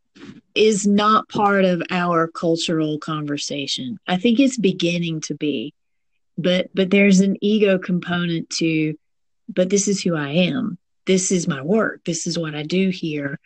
is 0.54 0.86
not 0.86 1.28
part 1.28 1.64
of 1.64 1.82
our 1.90 2.28
cultural 2.28 2.98
conversation. 2.98 3.98
I 4.06 4.16
think 4.16 4.40
it's 4.40 4.56
beginning 4.56 5.20
to 5.22 5.34
be. 5.34 5.74
But 6.36 6.70
but 6.72 6.90
there's 6.90 7.20
an 7.20 7.36
ego 7.40 7.78
component 7.78 8.48
to 8.50 8.94
but 9.48 9.70
this 9.70 9.88
is 9.88 10.00
who 10.00 10.14
I 10.14 10.30
am 10.30 10.78
this 11.08 11.32
is 11.32 11.48
my 11.48 11.62
work 11.62 12.04
this 12.04 12.26
is 12.26 12.38
what 12.38 12.54
i 12.54 12.62
do 12.62 12.90
here 12.90 13.40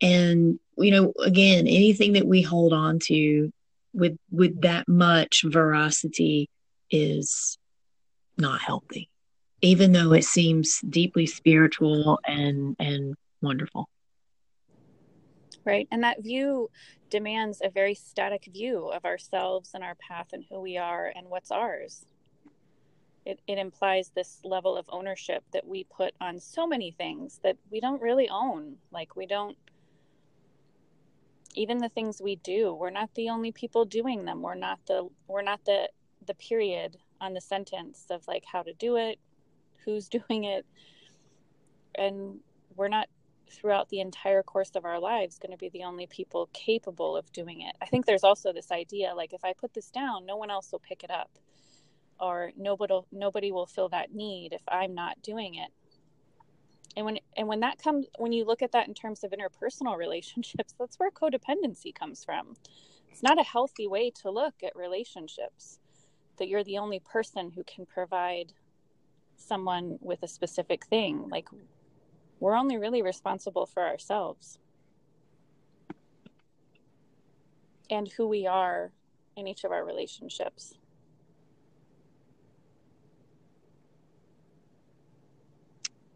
and 0.00 0.60
you 0.76 0.90
know 0.92 1.12
again 1.24 1.66
anything 1.66 2.12
that 2.12 2.26
we 2.26 2.42
hold 2.42 2.72
on 2.72 3.00
to 3.00 3.50
with 3.96 4.16
with 4.30 4.60
that 4.62 4.86
much 4.86 5.42
veracity 5.44 6.48
is 6.90 7.58
not 8.38 8.60
healthy 8.60 9.10
even 9.62 9.92
though 9.92 10.12
it 10.12 10.24
seems 10.24 10.80
deeply 10.88 11.26
spiritual 11.26 12.18
and 12.26 12.76
and 12.78 13.14
wonderful. 13.40 13.88
Right. 15.64 15.88
And 15.90 16.04
that 16.04 16.22
view 16.22 16.70
demands 17.10 17.60
a 17.62 17.70
very 17.70 17.94
static 17.94 18.48
view 18.52 18.88
of 18.88 19.04
ourselves 19.04 19.70
and 19.74 19.82
our 19.82 19.96
path 19.96 20.28
and 20.32 20.44
who 20.48 20.60
we 20.60 20.76
are 20.76 21.12
and 21.16 21.28
what's 21.28 21.50
ours. 21.50 22.06
It, 23.24 23.40
it 23.48 23.58
implies 23.58 24.12
this 24.14 24.38
level 24.44 24.76
of 24.76 24.86
ownership 24.88 25.42
that 25.52 25.66
we 25.66 25.82
put 25.84 26.14
on 26.20 26.38
so 26.38 26.64
many 26.68 26.92
things 26.92 27.40
that 27.42 27.56
we 27.72 27.80
don't 27.80 28.00
really 28.00 28.28
own. 28.28 28.76
Like 28.92 29.16
we 29.16 29.26
don't 29.26 29.56
even 31.56 31.78
the 31.78 31.88
things 31.88 32.20
we 32.22 32.36
do 32.36 32.74
we're 32.74 32.90
not 32.90 33.14
the 33.14 33.30
only 33.30 33.52
people 33.52 33.84
doing 33.84 34.24
them. 34.24 34.42
We're 34.42 34.54
not 34.54 34.80
the 34.86 35.08
we're 35.28 35.42
not 35.42 35.64
the 35.64 35.88
the 36.26 36.34
period 36.34 36.98
on 37.20 37.34
the 37.34 37.40
sentence 37.40 38.06
of 38.10 38.26
like 38.28 38.44
how 38.50 38.62
to 38.62 38.72
do 38.74 38.96
it 38.96 39.18
who's 39.84 40.08
doing 40.28 40.44
it. 40.44 40.66
And 41.96 42.40
we're 42.76 42.88
not 42.88 43.08
throughout 43.50 43.88
the 43.88 44.00
entire 44.00 44.42
course 44.42 44.72
of 44.74 44.84
our 44.84 45.00
lives 45.00 45.38
going 45.38 45.52
to 45.52 45.58
be 45.58 45.68
the 45.68 45.84
only 45.84 46.06
people 46.06 46.50
capable 46.52 47.16
of 47.16 47.32
doing 47.32 47.62
it. 47.62 47.76
I 47.80 47.86
think 47.86 48.04
there's 48.06 48.24
also 48.24 48.52
this 48.52 48.70
idea 48.72 49.14
like 49.14 49.32
if 49.32 49.44
i 49.44 49.52
put 49.52 49.72
this 49.72 49.90
down 49.90 50.26
no 50.26 50.36
one 50.36 50.50
else 50.50 50.72
will 50.72 50.80
pick 50.80 51.04
it 51.04 51.10
up 51.10 51.30
or 52.20 52.52
nobody 52.56 53.00
nobody 53.12 53.52
will 53.52 53.66
fill 53.66 53.88
that 53.90 54.14
need 54.14 54.52
if 54.52 54.62
I'm 54.68 54.94
not 54.94 55.22
doing 55.22 55.54
it. 55.56 55.70
And 56.96 57.04
when 57.04 57.18
and 57.36 57.46
when 57.46 57.60
that 57.60 57.78
comes 57.78 58.06
when 58.18 58.32
you 58.32 58.44
look 58.44 58.62
at 58.62 58.72
that 58.72 58.88
in 58.88 58.94
terms 58.94 59.22
of 59.22 59.32
interpersonal 59.32 59.96
relationships, 59.96 60.74
that's 60.78 60.96
where 60.98 61.10
codependency 61.10 61.94
comes 61.94 62.24
from. 62.24 62.56
It's 63.10 63.22
not 63.22 63.38
a 63.38 63.44
healthy 63.44 63.86
way 63.86 64.10
to 64.22 64.30
look 64.30 64.54
at 64.64 64.74
relationships 64.74 65.78
that 66.38 66.48
you're 66.48 66.64
the 66.64 66.78
only 66.78 67.00
person 67.00 67.50
who 67.50 67.64
can 67.64 67.86
provide 67.86 68.52
someone 69.36 69.98
with 70.00 70.22
a 70.22 70.28
specific 70.28 70.84
thing. 70.86 71.28
Like 71.30 71.48
we're 72.40 72.56
only 72.56 72.76
really 72.76 73.02
responsible 73.02 73.66
for 73.66 73.86
ourselves 73.86 74.58
and 77.90 78.08
who 78.16 78.26
we 78.26 78.46
are 78.46 78.92
in 79.36 79.46
each 79.46 79.64
of 79.64 79.72
our 79.72 79.84
relationships. 79.84 80.74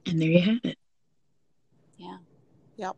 And 0.07 0.21
there 0.21 0.29
you 0.29 0.41
have 0.43 0.61
it. 0.65 0.79
Yeah. 1.99 2.19
Yep. 2.77 2.97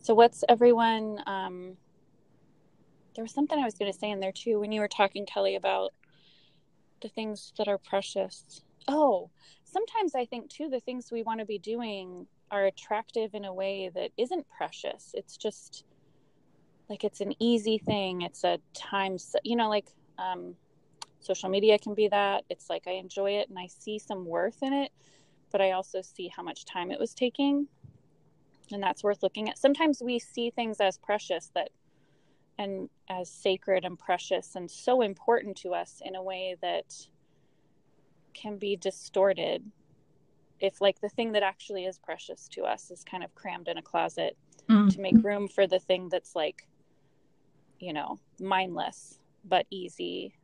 So, 0.00 0.14
what's 0.14 0.44
everyone? 0.48 1.22
Um, 1.26 1.76
there 3.14 3.24
was 3.24 3.32
something 3.32 3.58
I 3.58 3.64
was 3.64 3.74
going 3.74 3.92
to 3.92 3.98
say 3.98 4.10
in 4.10 4.20
there 4.20 4.32
too 4.32 4.60
when 4.60 4.70
you 4.70 4.80
were 4.80 4.88
talking, 4.88 5.26
Kelly, 5.26 5.56
about 5.56 5.92
the 7.02 7.08
things 7.08 7.52
that 7.58 7.68
are 7.68 7.78
precious. 7.78 8.62
Oh, 8.86 9.30
sometimes 9.64 10.14
I 10.14 10.24
think 10.24 10.48
too 10.48 10.68
the 10.68 10.80
things 10.80 11.10
we 11.10 11.22
want 11.22 11.40
to 11.40 11.46
be 11.46 11.58
doing 11.58 12.26
are 12.50 12.66
attractive 12.66 13.34
in 13.34 13.44
a 13.44 13.52
way 13.52 13.90
that 13.94 14.10
isn't 14.16 14.46
precious. 14.56 15.10
It's 15.14 15.36
just 15.36 15.84
like 16.88 17.04
it's 17.04 17.20
an 17.20 17.34
easy 17.38 17.78
thing. 17.78 18.22
It's 18.22 18.44
a 18.44 18.58
time, 18.72 19.16
you 19.44 19.56
know, 19.56 19.68
like 19.68 19.88
um, 20.18 20.54
social 21.20 21.48
media 21.48 21.78
can 21.78 21.94
be 21.94 22.08
that. 22.08 22.44
It's 22.48 22.70
like 22.70 22.84
i 22.86 22.92
enjoy 22.92 23.32
it 23.32 23.48
and 23.48 23.58
i 23.58 23.66
see 23.66 23.98
some 23.98 24.24
worth 24.24 24.62
in 24.62 24.72
it 24.72 24.92
but 25.50 25.60
i 25.60 25.72
also 25.72 26.02
see 26.02 26.28
how 26.28 26.42
much 26.42 26.64
time 26.64 26.90
it 26.90 27.00
was 27.00 27.14
taking. 27.14 27.68
And 28.70 28.82
that's 28.82 29.02
worth 29.02 29.22
looking 29.22 29.48
at. 29.48 29.56
Sometimes 29.56 30.02
we 30.02 30.18
see 30.18 30.50
things 30.50 30.78
as 30.78 30.98
precious 30.98 31.50
that 31.54 31.70
and 32.58 32.90
as 33.08 33.30
sacred 33.30 33.84
and 33.84 33.98
precious 33.98 34.56
and 34.56 34.70
so 34.70 35.00
important 35.00 35.56
to 35.58 35.72
us 35.72 36.02
in 36.04 36.16
a 36.16 36.22
way 36.22 36.56
that 36.60 36.94
can 38.34 38.58
be 38.58 38.76
distorted. 38.76 39.64
If 40.60 40.80
like 40.80 41.00
the 41.00 41.08
thing 41.08 41.32
that 41.32 41.42
actually 41.42 41.86
is 41.86 41.98
precious 41.98 42.48
to 42.48 42.64
us 42.64 42.90
is 42.90 43.04
kind 43.04 43.24
of 43.24 43.34
crammed 43.34 43.68
in 43.68 43.78
a 43.78 43.82
closet 43.82 44.36
mm-hmm. 44.68 44.88
to 44.88 45.00
make 45.00 45.14
room 45.22 45.48
for 45.48 45.66
the 45.66 45.78
thing 45.78 46.08
that's 46.08 46.34
like 46.34 46.66
you 47.78 47.92
know 47.92 48.18
mindless 48.40 49.20
but 49.44 49.66
easy 49.70 50.34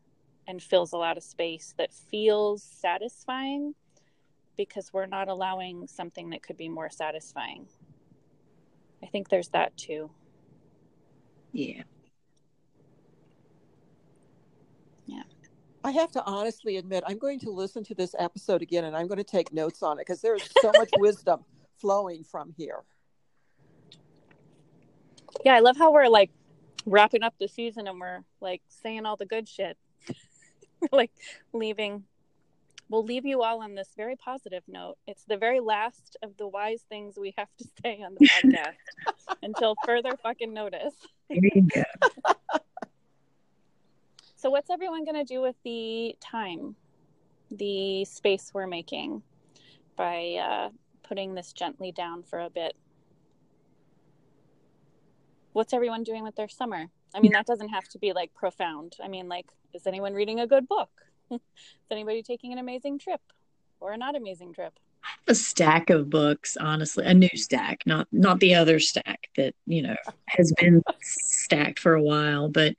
and 0.46 0.62
fills 0.62 0.92
a 0.92 0.96
lot 0.96 1.16
of 1.16 1.22
space 1.22 1.74
that 1.78 1.92
feels 1.92 2.62
satisfying 2.62 3.74
because 4.56 4.92
we're 4.92 5.06
not 5.06 5.28
allowing 5.28 5.86
something 5.86 6.30
that 6.30 6.42
could 6.42 6.56
be 6.56 6.68
more 6.68 6.90
satisfying. 6.90 7.66
I 9.02 9.06
think 9.06 9.28
there's 9.28 9.48
that 9.48 9.76
too. 9.76 10.10
Yeah. 11.52 11.82
Yeah. 15.06 15.22
I 15.82 15.90
have 15.92 16.10
to 16.12 16.24
honestly 16.24 16.76
admit, 16.76 17.04
I'm 17.06 17.18
going 17.18 17.38
to 17.40 17.50
listen 17.50 17.84
to 17.84 17.94
this 17.94 18.14
episode 18.18 18.62
again 18.62 18.84
and 18.84 18.96
I'm 18.96 19.06
going 19.06 19.18
to 19.18 19.24
take 19.24 19.52
notes 19.52 19.82
on 19.82 19.98
it 19.98 20.06
because 20.06 20.20
there 20.20 20.34
is 20.34 20.48
so 20.60 20.72
much 20.76 20.90
wisdom 20.98 21.44
flowing 21.78 22.24
from 22.24 22.54
here. 22.56 22.82
Yeah, 25.44 25.54
I 25.54 25.60
love 25.60 25.76
how 25.76 25.92
we're 25.92 26.08
like 26.08 26.30
wrapping 26.86 27.22
up 27.22 27.34
the 27.38 27.48
season 27.48 27.86
and 27.86 28.00
we're 28.00 28.20
like 28.40 28.62
saying 28.68 29.04
all 29.04 29.16
the 29.16 29.26
good 29.26 29.48
shit. 29.48 29.76
We're 30.80 30.88
like 30.92 31.12
leaving. 31.52 32.04
We'll 32.90 33.04
leave 33.04 33.24
you 33.24 33.42
all 33.42 33.62
on 33.62 33.74
this 33.74 33.88
very 33.96 34.14
positive 34.14 34.62
note. 34.68 34.96
It's 35.06 35.24
the 35.24 35.38
very 35.38 35.60
last 35.60 36.16
of 36.22 36.36
the 36.36 36.46
wise 36.46 36.84
things 36.88 37.16
we 37.18 37.34
have 37.38 37.48
to 37.58 37.64
say 37.82 38.02
on 38.02 38.14
the 38.14 38.28
podcast 38.44 39.36
until 39.42 39.74
further 39.86 40.16
fucking 40.22 40.52
notice. 40.52 40.94
There 41.28 41.38
you 41.42 41.62
go. 41.62 41.82
So, 44.36 44.50
what's 44.50 44.68
everyone 44.68 45.06
going 45.06 45.14
to 45.14 45.24
do 45.24 45.40
with 45.40 45.56
the 45.64 46.16
time, 46.20 46.76
the 47.50 48.04
space 48.04 48.50
we're 48.52 48.66
making 48.66 49.22
by 49.96 50.34
uh, 50.34 50.68
putting 51.02 51.34
this 51.34 51.54
gently 51.54 51.92
down 51.92 52.22
for 52.24 52.40
a 52.40 52.50
bit? 52.50 52.76
What's 55.54 55.72
everyone 55.72 56.02
doing 56.02 56.24
with 56.24 56.36
their 56.36 56.50
summer? 56.50 56.90
I 57.14 57.20
mean, 57.20 57.32
that 57.32 57.46
doesn't 57.46 57.68
have 57.68 57.88
to 57.90 57.98
be 57.98 58.12
like 58.12 58.34
profound. 58.34 58.96
I 59.02 59.08
mean, 59.08 59.28
like, 59.28 59.46
is 59.72 59.86
anyone 59.86 60.14
reading 60.14 60.40
a 60.40 60.46
good 60.46 60.68
book? 60.68 60.90
is 61.30 61.40
anybody 61.90 62.22
taking 62.22 62.52
an 62.52 62.58
amazing 62.58 62.98
trip 62.98 63.20
or 63.80 63.92
a 63.92 63.96
not 63.96 64.16
amazing 64.16 64.52
trip? 64.52 64.78
a 65.28 65.34
stack 65.34 65.90
of 65.90 66.08
books 66.08 66.56
honestly 66.58 67.04
a 67.04 67.12
new 67.12 67.28
stack 67.34 67.80
not 67.84 68.08
not 68.10 68.40
the 68.40 68.54
other 68.54 68.78
stack 68.78 69.28
that 69.36 69.54
you 69.66 69.82
know 69.82 69.96
has 70.26 70.50
been 70.58 70.82
stacked 71.02 71.78
for 71.78 71.94
a 71.94 72.02
while 72.02 72.48
but 72.48 72.74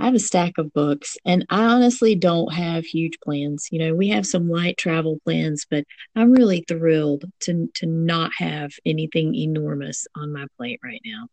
I 0.00 0.06
have 0.06 0.14
a 0.14 0.18
stack 0.18 0.56
of 0.56 0.72
books 0.72 1.18
and 1.26 1.44
I 1.50 1.62
honestly 1.62 2.14
don't 2.14 2.54
have 2.54 2.86
huge 2.86 3.18
plans. 3.22 3.68
You 3.70 3.80
know, 3.80 3.94
we 3.94 4.08
have 4.08 4.24
some 4.24 4.48
light 4.48 4.78
travel 4.78 5.18
plans, 5.24 5.66
but 5.70 5.84
I'm 6.16 6.32
really 6.32 6.64
thrilled 6.66 7.26
to 7.40 7.68
to 7.74 7.86
not 7.86 8.30
have 8.38 8.70
anything 8.86 9.34
enormous 9.34 10.06
on 10.16 10.32
my 10.32 10.46
plate 10.56 10.80
right 10.82 11.02
now. 11.04 11.28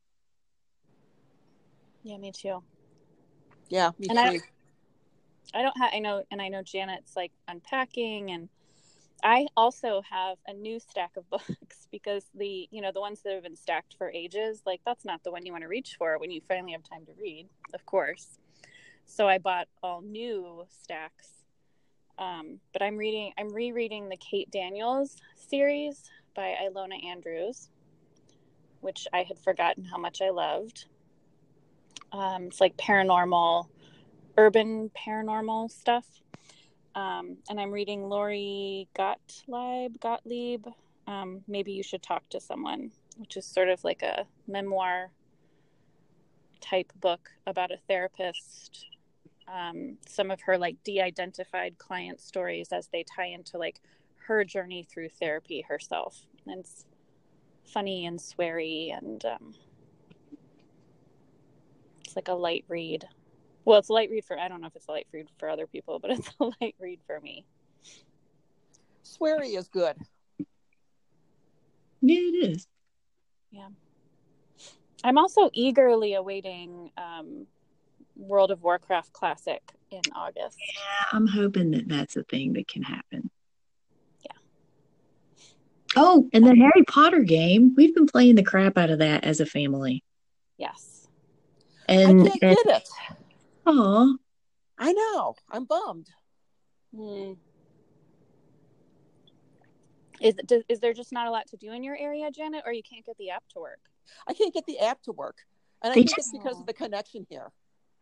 Yeah, 2.08 2.18
me 2.18 2.32
too. 2.32 2.64
Yeah, 3.68 3.92
me 4.00 4.08
And 4.08 4.18
too. 4.18 4.24
I- 4.24 4.40
I 5.54 5.62
don't 5.62 5.78
have, 5.78 5.92
I 5.94 6.00
know, 6.00 6.24
and 6.30 6.42
I 6.42 6.50
know 6.50 6.62
Janet's 6.62 7.16
like 7.16 7.32
unpacking, 7.48 8.32
and 8.32 8.50
I 9.24 9.48
also 9.56 10.02
have 10.10 10.38
a 10.46 10.54
new 10.54 10.80
stack 10.80 11.16
of 11.18 11.30
books 11.30 11.88
because 11.92 12.26
the, 12.36 12.68
you 12.72 12.82
know, 12.82 12.92
the 12.94 13.00
ones 13.02 13.22
that 13.24 13.34
have 13.34 13.44
been 13.44 13.56
stacked 13.56 13.96
for 13.98 14.10
ages, 14.12 14.62
like 14.66 14.82
that's 14.86 15.04
not 15.06 15.24
the 15.24 15.32
one 15.32 15.46
you 15.46 15.52
want 15.52 15.64
to 15.64 15.68
reach 15.70 15.96
for 15.98 16.18
when 16.20 16.32
you 16.32 16.42
finally 16.48 16.74
have 16.74 16.84
time 16.84 17.06
to 17.06 17.14
read, 17.20 17.48
of 17.74 17.86
course. 17.86 18.38
So 19.06 19.28
I 19.28 19.38
bought 19.38 19.68
all 19.82 20.02
new 20.02 20.66
stacks. 20.70 21.30
Um, 22.18 22.60
but 22.74 22.82
I'm 22.82 22.98
reading, 22.98 23.32
I'm 23.38 23.54
rereading 23.54 24.10
the 24.10 24.18
Kate 24.18 24.50
Daniels 24.52 25.18
series 25.36 26.10
by 26.36 26.56
Ilona 26.62 27.04
Andrews, 27.06 27.70
which 28.82 29.08
I 29.14 29.24
had 29.24 29.40
forgotten 29.40 29.86
how 29.86 29.98
much 29.98 30.22
I 30.22 30.30
loved. 30.30 30.86
Um, 32.12 32.44
it's 32.44 32.62
like 32.62 32.78
paranormal 32.78 33.68
urban 34.38 34.92
paranormal 34.98 35.72
stuff. 35.72 36.06
Um, 36.96 37.38
and 37.50 37.60
I'm 37.60 37.72
reading 37.72 38.10
Lori 38.10 38.88
Gottlieb. 38.96 40.00
Gottlieb. 40.00 40.66
Um, 41.06 41.42
Maybe 41.48 41.72
you 41.72 41.84
should 41.84 42.04
talk 42.04 42.28
to 42.30 42.40
someone, 42.40 42.92
which 43.18 43.38
is 43.38 43.46
sort 43.46 43.70
of 43.70 43.84
like 43.84 44.02
a 44.02 44.26
memoir 44.48 45.12
type 46.60 46.92
book 47.00 47.30
about 47.46 47.72
a 47.72 47.78
therapist. 47.88 48.88
Um, 49.48 49.98
some 50.08 50.32
of 50.32 50.42
her 50.42 50.58
like 50.58 50.84
de-identified 50.84 51.78
client 51.78 52.20
stories 52.20 52.70
as 52.72 52.88
they 52.88 53.06
tie 53.16 53.28
into 53.28 53.58
like 53.58 53.80
her 54.28 54.44
journey 54.44 54.86
through 54.90 55.10
therapy 55.10 55.64
herself. 55.68 56.26
And 56.46 56.60
it's 56.60 56.86
funny 57.64 58.06
and 58.06 58.20
sweary 58.20 58.98
and 58.98 59.24
um, 59.26 59.54
like 62.18 62.28
a 62.30 62.34
light 62.34 62.66
read. 62.68 63.08
Well, 63.64 63.78
it's 63.78 63.90
a 63.90 63.94
light 63.94 64.10
read 64.10 64.26
for 64.26 64.38
I 64.40 64.48
don't 64.48 64.60
know 64.60 64.68
if 64.68 64.76
it's 64.76 64.88
a 64.88 64.92
light 64.92 65.08
read 65.14 65.28
for 65.38 65.50
other 65.50 65.68
people, 65.68 66.00
but 66.00 66.12
it's 66.12 66.28
a 66.40 66.46
light 66.62 66.76
read 66.80 67.00
for 67.06 67.22
me. 67.22 67.46
Sweary 69.06 69.56
is 69.56 69.68
good. 69.68 69.96
Yeah, 72.02 72.20
it 72.20 72.52
is. 72.52 72.68
Yeah. 73.52 73.70
I'm 75.04 75.20
also 75.20 75.52
eagerly 75.54 76.16
awaiting 76.16 76.92
um, 76.98 77.46
World 78.16 78.50
of 78.50 78.64
Warcraft 78.64 79.14
Classic 79.14 79.62
in 79.92 80.02
August. 80.16 80.58
Yeah, 80.60 81.06
I'm 81.12 81.28
hoping 81.28 81.72
that 81.72 81.88
that's 81.88 82.18
a 82.18 82.24
thing 82.24 82.54
that 82.54 82.68
can 82.68 82.82
happen. 82.82 83.30
Yeah. 84.24 84.38
Oh, 85.96 86.28
and 86.34 86.44
the 86.44 86.56
Harry 86.56 86.84
Potter 86.88 87.22
game. 87.22 87.76
We've 87.78 87.94
been 87.94 88.08
playing 88.08 88.36
the 88.36 88.44
crap 88.44 88.76
out 88.76 88.90
of 88.90 89.00
that 89.00 89.24
as 89.24 89.40
a 89.40 89.46
family. 89.46 90.04
Yes. 90.58 90.97
And, 91.88 92.22
I 92.22 92.30
can't 92.30 92.42
get 92.42 92.58
it. 92.66 92.90
Aw, 93.66 94.14
I 94.78 94.94
know. 94.94 95.36
I'm 95.50 95.66
bummed. 95.66 96.10
Hmm. 96.96 97.34
Is 100.20 100.34
does, 100.46 100.64
is 100.68 100.80
there 100.80 100.94
just 100.94 101.12
not 101.12 101.28
a 101.28 101.32
lot 101.32 101.48
to 101.48 101.58
do 101.58 101.72
in 101.72 101.84
your 101.84 101.96
area, 101.98 102.30
Janet, 102.32 102.64
or 102.66 102.74
you 102.74 102.82
can't 102.84 103.06
get 103.06 103.18
the 103.18 103.30
app 103.30 103.44
to 103.54 103.60
work? 103.60 103.80
I 104.28 104.34
can't 104.34 104.54
get 104.54 104.66
the 104.66 104.80
app 104.80 105.02
to 105.04 105.12
work. 105.12 105.38
And 105.82 105.92
I 105.92 105.96
They 105.96 106.02
think 106.02 106.16
just- 106.16 106.34
it's 106.34 106.44
because 106.44 106.60
of 106.60 106.66
the 106.66 106.74
connection 106.74 107.28
here. 107.30 107.52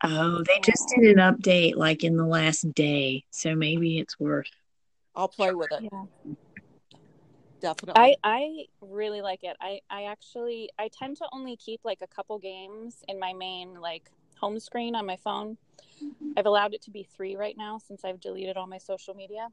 oh, 0.04 0.42
they 0.42 0.60
just 0.62 0.88
did 0.94 1.16
an 1.16 1.34
update 1.34 1.76
like 1.76 2.04
in 2.04 2.16
the 2.16 2.24
last 2.26 2.72
day, 2.74 3.24
so 3.30 3.54
maybe 3.54 3.98
it's 3.98 4.18
worth. 4.18 4.50
I'll 5.14 5.28
play 5.28 5.52
with 5.54 5.72
it. 5.72 5.82
Yeah. 5.92 6.34
Definitely. 7.66 8.16
I 8.22 8.38
I 8.38 8.64
really 8.80 9.22
like 9.22 9.42
it. 9.42 9.56
I 9.60 9.80
I 9.90 10.04
actually 10.04 10.70
I 10.78 10.88
tend 10.88 11.16
to 11.16 11.26
only 11.32 11.56
keep 11.56 11.80
like 11.82 11.98
a 12.00 12.06
couple 12.06 12.38
games 12.38 13.02
in 13.08 13.18
my 13.18 13.32
main 13.32 13.80
like 13.80 14.08
home 14.38 14.60
screen 14.60 14.94
on 14.94 15.04
my 15.04 15.16
phone. 15.16 15.58
I've 16.36 16.46
allowed 16.46 16.74
it 16.74 16.82
to 16.82 16.92
be 16.92 17.02
3 17.02 17.34
right 17.34 17.56
now 17.58 17.78
since 17.78 18.04
I've 18.04 18.20
deleted 18.20 18.56
all 18.56 18.68
my 18.68 18.78
social 18.78 19.14
media. 19.14 19.48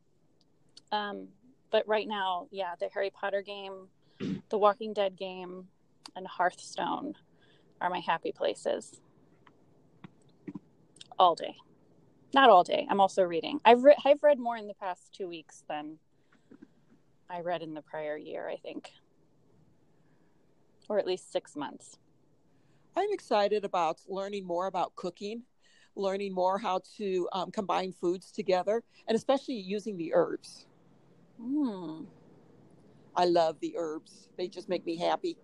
Um 0.92 1.30
but 1.72 1.88
right 1.88 2.08
now, 2.08 2.46
yeah, 2.52 2.76
the 2.80 2.88
Harry 2.94 3.10
Potter 3.10 3.42
game, 3.42 3.88
the 4.50 4.60
Walking 4.60 4.94
Dead 4.94 5.18
game, 5.18 5.70
and 6.16 6.28
Hearthstone 6.28 7.16
are 7.82 7.90
my 7.90 8.00
happy 8.00 8.32
places. 8.32 9.02
All 11.18 11.34
day. 11.34 11.56
Not 12.32 12.52
all 12.52 12.64
day. 12.64 12.86
I'm 12.92 13.02
also 13.02 13.24
reading. 13.24 13.60
I've 13.66 13.84
re- 13.84 13.98
I've 14.06 14.22
read 14.22 14.38
more 14.38 14.56
in 14.56 14.68
the 14.68 14.76
past 14.76 15.16
2 15.16 15.28
weeks 15.28 15.64
than 15.68 15.98
I 17.30 17.42
read 17.42 17.62
in 17.62 17.74
the 17.74 17.82
prior 17.82 18.18
year, 18.18 18.50
I 18.50 18.58
think. 18.58 18.92
Or 20.90 21.00
at 21.00 21.08
least 21.08 21.32
six 21.32 21.56
months. 21.56 21.98
I'm 22.96 23.12
excited 23.12 23.66
about 23.66 24.02
learning 24.08 24.46
more 24.46 24.68
about 24.68 24.96
cooking, 24.96 25.44
learning 25.96 26.34
more 26.34 26.60
how 26.60 26.82
to 26.98 27.28
um, 27.34 27.52
combine 27.52 27.92
foods 27.92 28.32
together, 28.32 28.84
and 29.08 29.16
especially 29.16 29.56
using 29.56 29.98
the 29.98 30.14
herbs. 30.14 30.68
Mm. 31.42 32.06
I 33.16 33.26
love 33.26 33.60
the 33.60 33.76
herbs. 33.78 34.30
They 34.38 34.48
just 34.48 34.70
make 34.70 34.86
me 34.86 34.98
happy. 34.98 35.38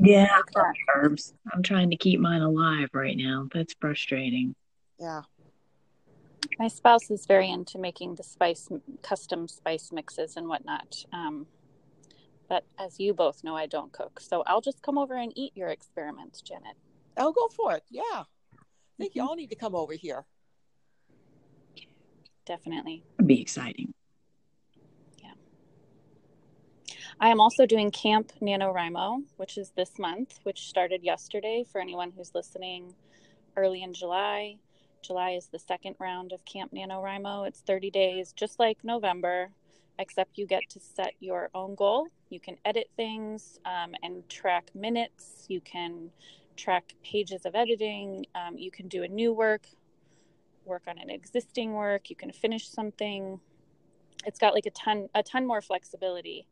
Yeah, 0.00 0.28
I 0.30 0.58
love 0.58 0.74
herbs. 0.94 1.34
I'm 1.52 1.62
trying 1.62 1.90
to 1.90 1.96
keep 1.96 2.20
mine 2.20 2.42
alive 2.42 2.88
right 2.92 3.16
now. 3.16 3.48
That's 3.52 3.74
frustrating. 3.80 4.54
Yeah. 4.98 5.22
My 6.58 6.68
spouse 6.68 7.10
is 7.10 7.26
very 7.26 7.50
into 7.50 7.78
making 7.78 8.14
the 8.14 8.22
spice, 8.22 8.68
custom 9.02 9.48
spice 9.48 9.90
mixes 9.92 10.36
and 10.36 10.48
whatnot. 10.48 11.04
Um, 11.12 11.46
but 12.48 12.64
as 12.78 13.00
you 13.00 13.12
both 13.14 13.42
know, 13.44 13.56
I 13.56 13.66
don't 13.66 13.92
cook. 13.92 14.20
So 14.20 14.42
I'll 14.46 14.60
just 14.60 14.82
come 14.82 14.98
over 14.98 15.14
and 15.16 15.32
eat 15.36 15.52
your 15.56 15.68
experiments, 15.68 16.40
Janet. 16.40 16.76
I'll 17.16 17.32
go 17.32 17.48
for 17.48 17.74
it. 17.74 17.82
Yeah. 17.90 18.02
I 18.12 18.24
think 18.98 19.14
Mm-hmm. 19.14 19.18
y'all 19.18 19.34
need 19.36 19.50
to 19.50 19.56
come 19.56 19.74
over 19.74 19.92
here. 19.94 20.24
Definitely. 22.46 23.02
It'd 23.18 23.26
be 23.26 23.40
exciting. 23.40 23.92
Yeah 25.22 25.32
i 27.20 27.28
am 27.28 27.40
also 27.40 27.66
doing 27.66 27.90
Camp 27.90 28.32
NaNoWriMo, 28.42 29.22
which 29.36 29.56
is 29.56 29.70
this 29.76 29.98
month, 29.98 30.38
which 30.42 30.68
started 30.68 31.02
yesterday 31.02 31.64
for 31.70 31.80
anyone 31.80 32.12
who's 32.16 32.34
listening 32.34 32.94
early 33.56 33.82
in 33.82 33.94
July. 33.94 34.56
July 35.06 35.30
is 35.30 35.46
the 35.46 35.58
second 35.58 35.96
round 35.98 36.32
of 36.32 36.44
Camp 36.44 36.72
NaNoWriMo. 36.72 37.46
It's 37.46 37.60
30 37.60 37.90
days, 37.90 38.32
just 38.32 38.58
like 38.58 38.82
November, 38.82 39.50
except 39.98 40.38
you 40.38 40.46
get 40.46 40.68
to 40.70 40.80
set 40.80 41.14
your 41.20 41.50
own 41.54 41.74
goal. 41.74 42.08
You 42.30 42.40
can 42.40 42.56
edit 42.64 42.88
things 42.96 43.58
um, 43.64 43.94
and 44.02 44.28
track 44.28 44.70
minutes. 44.74 45.46
You 45.48 45.60
can 45.60 46.10
track 46.56 46.94
pages 47.04 47.46
of 47.46 47.54
editing. 47.54 48.26
Um, 48.34 48.58
you 48.58 48.70
can 48.70 48.88
do 48.88 49.02
a 49.02 49.08
new 49.08 49.32
work, 49.32 49.66
work 50.64 50.82
on 50.88 50.98
an 50.98 51.10
existing 51.10 51.74
work. 51.74 52.10
You 52.10 52.16
can 52.16 52.32
finish 52.32 52.68
something. 52.68 53.38
It's 54.24 54.38
got 54.38 54.54
like 54.54 54.66
a 54.66 54.70
ton, 54.70 55.08
a 55.14 55.22
ton 55.22 55.46
more 55.46 55.60
flexibility 55.60 56.48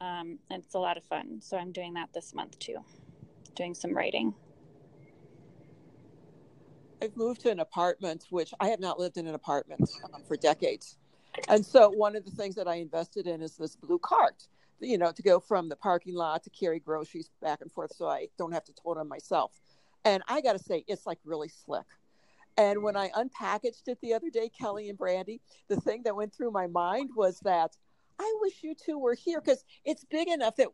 um, 0.00 0.38
and 0.50 0.62
it's 0.62 0.74
a 0.74 0.78
lot 0.78 0.96
of 0.96 1.04
fun. 1.04 1.40
So 1.40 1.56
I'm 1.56 1.72
doing 1.72 1.94
that 1.94 2.10
this 2.12 2.34
month 2.34 2.58
too, 2.58 2.78
doing 3.54 3.74
some 3.74 3.94
writing. 3.94 4.34
I've 7.04 7.16
moved 7.18 7.42
to 7.42 7.50
an 7.50 7.60
apartment, 7.60 8.24
which 8.30 8.54
I 8.60 8.68
have 8.68 8.80
not 8.80 8.98
lived 8.98 9.18
in 9.18 9.26
an 9.26 9.34
apartment 9.34 9.90
um, 10.14 10.22
for 10.26 10.38
decades. 10.38 10.96
And 11.48 11.64
so 11.64 11.90
one 11.90 12.16
of 12.16 12.24
the 12.24 12.30
things 12.30 12.54
that 12.54 12.66
I 12.66 12.76
invested 12.76 13.26
in 13.26 13.42
is 13.42 13.56
this 13.56 13.76
blue 13.76 13.98
cart. 13.98 14.48
you 14.80 14.96
know, 14.96 15.12
to 15.12 15.22
go 15.22 15.38
from 15.38 15.68
the 15.68 15.76
parking 15.76 16.14
lot 16.14 16.42
to 16.44 16.50
carry 16.50 16.80
groceries 16.80 17.30
back 17.42 17.60
and 17.60 17.70
forth 17.70 17.94
so 17.94 18.08
I 18.08 18.28
don't 18.38 18.52
have 18.52 18.64
to 18.64 18.72
tote 18.72 18.96
them 18.96 19.08
myself. 19.08 19.52
And 20.06 20.22
I 20.28 20.40
got 20.40 20.54
to 20.54 20.58
say, 20.58 20.82
it's 20.88 21.06
like 21.06 21.18
really 21.24 21.48
slick. 21.48 21.84
And 22.56 22.82
when 22.82 22.96
I 22.96 23.10
unpackaged 23.10 23.86
it 23.88 23.98
the 24.00 24.14
other 24.14 24.30
day, 24.30 24.48
Kelly 24.48 24.88
and 24.88 24.96
Brandy, 24.96 25.42
the 25.68 25.76
thing 25.76 26.02
that 26.04 26.16
went 26.16 26.32
through 26.34 26.52
my 26.52 26.68
mind 26.68 27.10
was 27.14 27.38
that 27.40 27.76
I 28.18 28.34
wish 28.40 28.62
you 28.62 28.74
two 28.74 28.98
were 28.98 29.14
here 29.14 29.42
because 29.42 29.62
it's 29.84 30.04
big 30.04 30.28
enough 30.28 30.56
that 30.56 30.68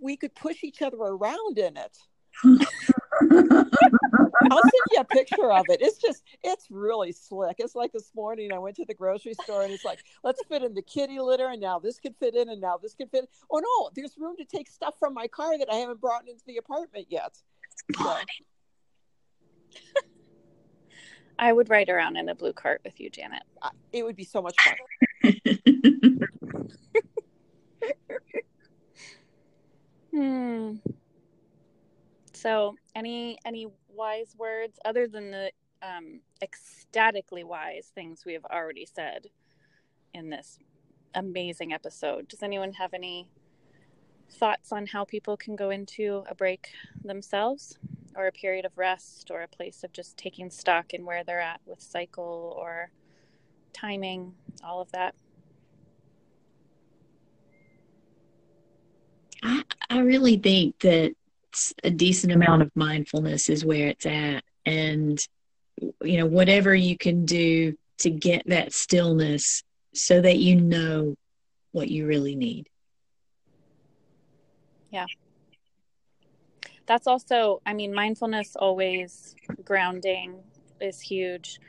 we 0.00 0.16
could 0.16 0.34
push 0.34 0.64
each 0.64 0.80
other 0.80 0.96
around 0.96 1.58
in 1.58 1.76
it. 1.76 1.98
I'll 4.50 4.62
send 4.62 4.72
you 4.92 5.00
a 5.00 5.04
picture 5.04 5.50
of 5.50 5.66
it. 5.68 5.80
It's 5.80 5.98
just, 5.98 6.24
it's 6.42 6.66
really 6.70 7.12
slick. 7.12 7.56
It's 7.58 7.74
like 7.74 7.92
this 7.92 8.10
morning 8.14 8.52
I 8.52 8.58
went 8.58 8.76
to 8.76 8.84
the 8.84 8.94
grocery 8.94 9.34
store 9.34 9.62
and 9.62 9.72
it's 9.72 9.84
like, 9.84 10.00
let's 10.22 10.42
fit 10.48 10.62
in 10.62 10.74
the 10.74 10.82
kitty 10.82 11.20
litter 11.20 11.48
and 11.48 11.60
now 11.60 11.78
this 11.78 11.98
could 11.98 12.16
fit 12.16 12.34
in 12.34 12.48
and 12.48 12.60
now 12.60 12.78
this 12.80 12.94
could 12.94 13.10
fit. 13.10 13.24
In. 13.24 13.28
Oh 13.50 13.58
no, 13.58 13.90
there's 13.94 14.16
room 14.18 14.36
to 14.36 14.44
take 14.44 14.68
stuff 14.68 14.94
from 14.98 15.14
my 15.14 15.28
car 15.28 15.58
that 15.58 15.72
I 15.72 15.76
haven't 15.76 16.00
brought 16.00 16.28
into 16.28 16.42
the 16.46 16.56
apartment 16.56 17.06
yet. 17.10 17.36
So. 17.96 18.16
I 21.38 21.52
would 21.52 21.68
ride 21.68 21.88
around 21.88 22.16
in 22.16 22.28
a 22.28 22.34
blue 22.34 22.52
cart 22.52 22.80
with 22.84 23.00
you, 23.00 23.10
Janet. 23.10 23.42
It 23.92 24.04
would 24.04 24.16
be 24.16 24.24
so 24.24 24.40
much 24.40 24.54
fun. 24.62 24.76
hmm. 30.12 30.74
So, 32.32 32.76
any 32.94 33.38
any 33.44 33.66
wise 33.94 34.34
words 34.38 34.78
other 34.84 35.06
than 35.06 35.30
the 35.30 35.50
um, 35.82 36.20
ecstatically 36.42 37.44
wise 37.44 37.90
things 37.94 38.24
we 38.24 38.32
have 38.32 38.44
already 38.46 38.86
said 38.86 39.26
in 40.12 40.30
this 40.30 40.58
amazing 41.14 41.72
episode? 41.72 42.28
Does 42.28 42.42
anyone 42.42 42.72
have 42.74 42.94
any 42.94 43.28
thoughts 44.30 44.72
on 44.72 44.86
how 44.86 45.04
people 45.04 45.36
can 45.36 45.56
go 45.56 45.70
into 45.70 46.24
a 46.28 46.34
break 46.34 46.70
themselves? 47.04 47.78
or 48.16 48.26
a 48.26 48.32
period 48.32 48.64
of 48.64 48.76
rest 48.76 49.30
or 49.30 49.42
a 49.42 49.48
place 49.48 49.84
of 49.84 49.92
just 49.92 50.16
taking 50.16 50.50
stock 50.50 50.94
in 50.94 51.04
where 51.04 51.24
they're 51.24 51.40
at 51.40 51.60
with 51.66 51.80
cycle 51.80 52.54
or 52.58 52.90
timing, 53.72 54.34
all 54.62 54.80
of 54.80 54.90
that? 54.92 55.14
I, 59.42 59.62
I 59.90 59.98
really 59.98 60.36
think 60.36 60.78
that 60.80 61.14
a 61.82 61.90
decent 61.90 62.32
amount 62.32 62.62
of 62.62 62.70
mindfulness 62.74 63.48
is 63.48 63.64
where 63.64 63.88
it's 63.88 64.06
at. 64.06 64.44
And, 64.66 65.18
you 66.02 66.18
know, 66.18 66.26
whatever 66.26 66.74
you 66.74 66.96
can 66.96 67.24
do 67.24 67.74
to 67.98 68.10
get 68.10 68.42
that 68.46 68.72
stillness 68.72 69.62
so 69.94 70.20
that 70.20 70.38
you 70.38 70.60
know 70.60 71.14
what 71.72 71.88
you 71.88 72.06
really 72.06 72.34
need. 72.34 72.68
Yeah 74.90 75.06
that's 76.86 77.06
also 77.06 77.60
i 77.66 77.72
mean 77.72 77.92
mindfulness 77.92 78.56
always 78.56 79.34
grounding 79.64 80.36
is 80.80 81.00
huge 81.00 81.60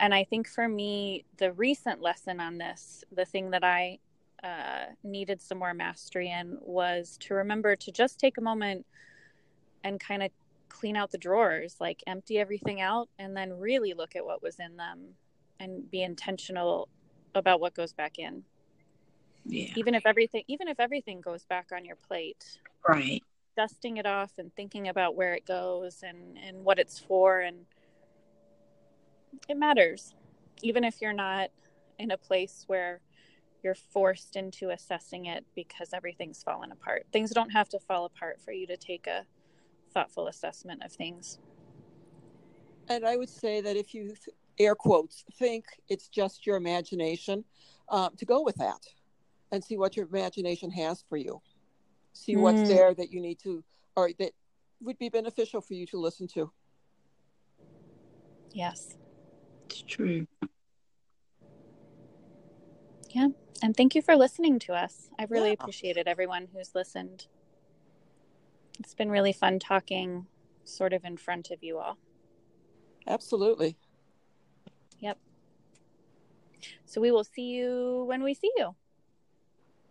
and 0.00 0.14
i 0.14 0.24
think 0.24 0.48
for 0.48 0.68
me 0.68 1.24
the 1.38 1.52
recent 1.52 2.00
lesson 2.00 2.40
on 2.40 2.58
this 2.58 3.04
the 3.12 3.24
thing 3.24 3.50
that 3.50 3.64
i 3.64 3.98
uh, 4.44 4.84
needed 5.02 5.42
some 5.42 5.58
more 5.58 5.74
mastery 5.74 6.30
in 6.30 6.56
was 6.60 7.16
to 7.18 7.34
remember 7.34 7.74
to 7.74 7.90
just 7.90 8.20
take 8.20 8.38
a 8.38 8.40
moment 8.40 8.86
and 9.84 10.00
kind 10.00 10.22
of 10.22 10.30
clean 10.68 10.96
out 10.96 11.10
the 11.10 11.18
drawers 11.18 11.76
like 11.80 12.02
empty 12.06 12.38
everything 12.38 12.80
out 12.80 13.08
and 13.18 13.36
then 13.36 13.58
really 13.58 13.94
look 13.94 14.14
at 14.14 14.24
what 14.24 14.42
was 14.42 14.58
in 14.60 14.76
them 14.76 15.00
and 15.60 15.90
be 15.90 16.02
intentional 16.02 16.88
about 17.34 17.60
what 17.60 17.74
goes 17.74 17.92
back 17.92 18.18
in. 18.18 18.42
Yeah. 19.44 19.72
even 19.76 19.94
if 19.94 20.04
everything 20.04 20.42
even 20.46 20.68
if 20.68 20.78
everything 20.78 21.20
goes 21.22 21.44
back 21.44 21.68
on 21.74 21.84
your 21.84 21.96
plate. 21.96 22.58
Right. 22.86 23.22
Dusting 23.56 23.96
it 23.96 24.06
off 24.06 24.32
and 24.38 24.54
thinking 24.54 24.88
about 24.88 25.16
where 25.16 25.34
it 25.34 25.46
goes 25.46 26.02
and 26.02 26.36
and 26.38 26.64
what 26.64 26.78
it's 26.78 26.98
for 26.98 27.40
and 27.40 27.64
it 29.48 29.56
matters. 29.56 30.14
Even 30.62 30.84
if 30.84 31.00
you're 31.00 31.14
not 31.14 31.50
in 31.98 32.10
a 32.10 32.18
place 32.18 32.64
where 32.66 33.00
you're 33.62 33.74
forced 33.74 34.36
into 34.36 34.70
assessing 34.70 35.26
it 35.26 35.44
because 35.54 35.92
everything's 35.92 36.42
fallen 36.42 36.70
apart. 36.70 37.06
Things 37.12 37.30
don't 37.30 37.50
have 37.50 37.68
to 37.70 37.78
fall 37.78 38.04
apart 38.04 38.40
for 38.40 38.52
you 38.52 38.66
to 38.66 38.76
take 38.76 39.06
a 39.06 39.24
thoughtful 39.98 40.28
assessment 40.28 40.80
of 40.84 40.92
things. 40.92 41.38
And 42.88 43.04
i 43.04 43.16
would 43.16 43.28
say 43.28 43.60
that 43.60 43.76
if 43.76 43.92
you 43.94 44.14
air 44.60 44.76
quotes 44.76 45.24
think 45.38 45.64
it's 45.88 46.08
just 46.08 46.46
your 46.46 46.56
imagination 46.56 47.44
um, 47.88 48.10
to 48.16 48.24
go 48.24 48.42
with 48.42 48.54
that 48.56 48.82
and 49.50 49.62
see 49.62 49.76
what 49.76 49.96
your 49.96 50.06
imagination 50.06 50.70
has 50.70 51.02
for 51.08 51.16
you. 51.16 51.40
See 52.12 52.34
mm. 52.34 52.42
what's 52.42 52.68
there 52.68 52.94
that 52.94 53.10
you 53.10 53.20
need 53.20 53.38
to 53.40 53.64
or 53.96 54.10
that 54.20 54.32
would 54.80 54.98
be 54.98 55.08
beneficial 55.08 55.60
for 55.60 55.74
you 55.74 55.86
to 55.86 55.98
listen 55.98 56.28
to. 56.28 56.52
Yes. 58.52 58.96
It's 59.66 59.82
true. 59.82 60.26
Yeah. 63.10 63.28
And 63.62 63.76
thank 63.76 63.96
you 63.96 64.02
for 64.02 64.14
listening 64.14 64.60
to 64.60 64.74
us. 64.74 65.08
I 65.18 65.24
really 65.24 65.48
yeah. 65.48 65.56
appreciated 65.58 66.06
everyone 66.06 66.46
who's 66.52 66.74
listened 66.74 67.26
it's 68.78 68.94
been 68.94 69.10
really 69.10 69.32
fun 69.32 69.58
talking 69.58 70.26
sort 70.64 70.92
of 70.92 71.04
in 71.04 71.16
front 71.16 71.50
of 71.50 71.62
you 71.62 71.78
all 71.78 71.96
absolutely 73.06 73.76
yep 75.00 75.18
so 76.84 77.00
we 77.00 77.10
will 77.10 77.24
see 77.24 77.48
you 77.50 78.04
when 78.06 78.22
we 78.22 78.34
see 78.34 78.50
you 78.56 78.74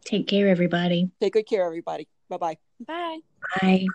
take 0.04 0.28
care 0.28 0.48
everybody 0.48 1.10
take 1.20 1.34
good 1.34 1.48
care 1.48 1.66
everybody 1.66 2.08
Bye-bye. 2.30 2.58
Bye. 2.86 3.20
Bye. 3.62 3.86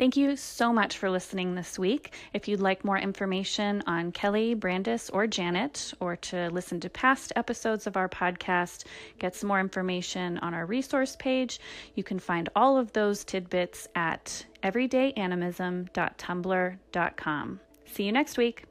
Thank 0.00 0.16
you 0.16 0.34
so 0.34 0.72
much 0.72 0.96
for 0.96 1.10
listening 1.10 1.54
this 1.54 1.78
week. 1.78 2.14
If 2.32 2.48
you'd 2.48 2.60
like 2.60 2.86
more 2.86 2.96
information 2.96 3.82
on 3.86 4.12
Kelly, 4.12 4.54
Brandis, 4.54 5.10
or 5.10 5.26
Janet, 5.26 5.92
or 6.00 6.16
to 6.16 6.48
listen 6.48 6.80
to 6.80 6.88
past 6.88 7.34
episodes 7.36 7.86
of 7.86 7.98
our 7.98 8.08
podcast, 8.08 8.86
get 9.18 9.36
some 9.36 9.48
more 9.48 9.60
information 9.60 10.38
on 10.38 10.54
our 10.54 10.64
resource 10.64 11.16
page, 11.16 11.60
you 11.96 12.02
can 12.02 12.18
find 12.18 12.48
all 12.56 12.78
of 12.78 12.94
those 12.94 13.24
tidbits 13.24 13.88
at 13.94 14.46
everydayanimism.tumblr.com. 14.62 17.60
See 17.84 18.04
you 18.04 18.12
next 18.12 18.38
week. 18.38 18.69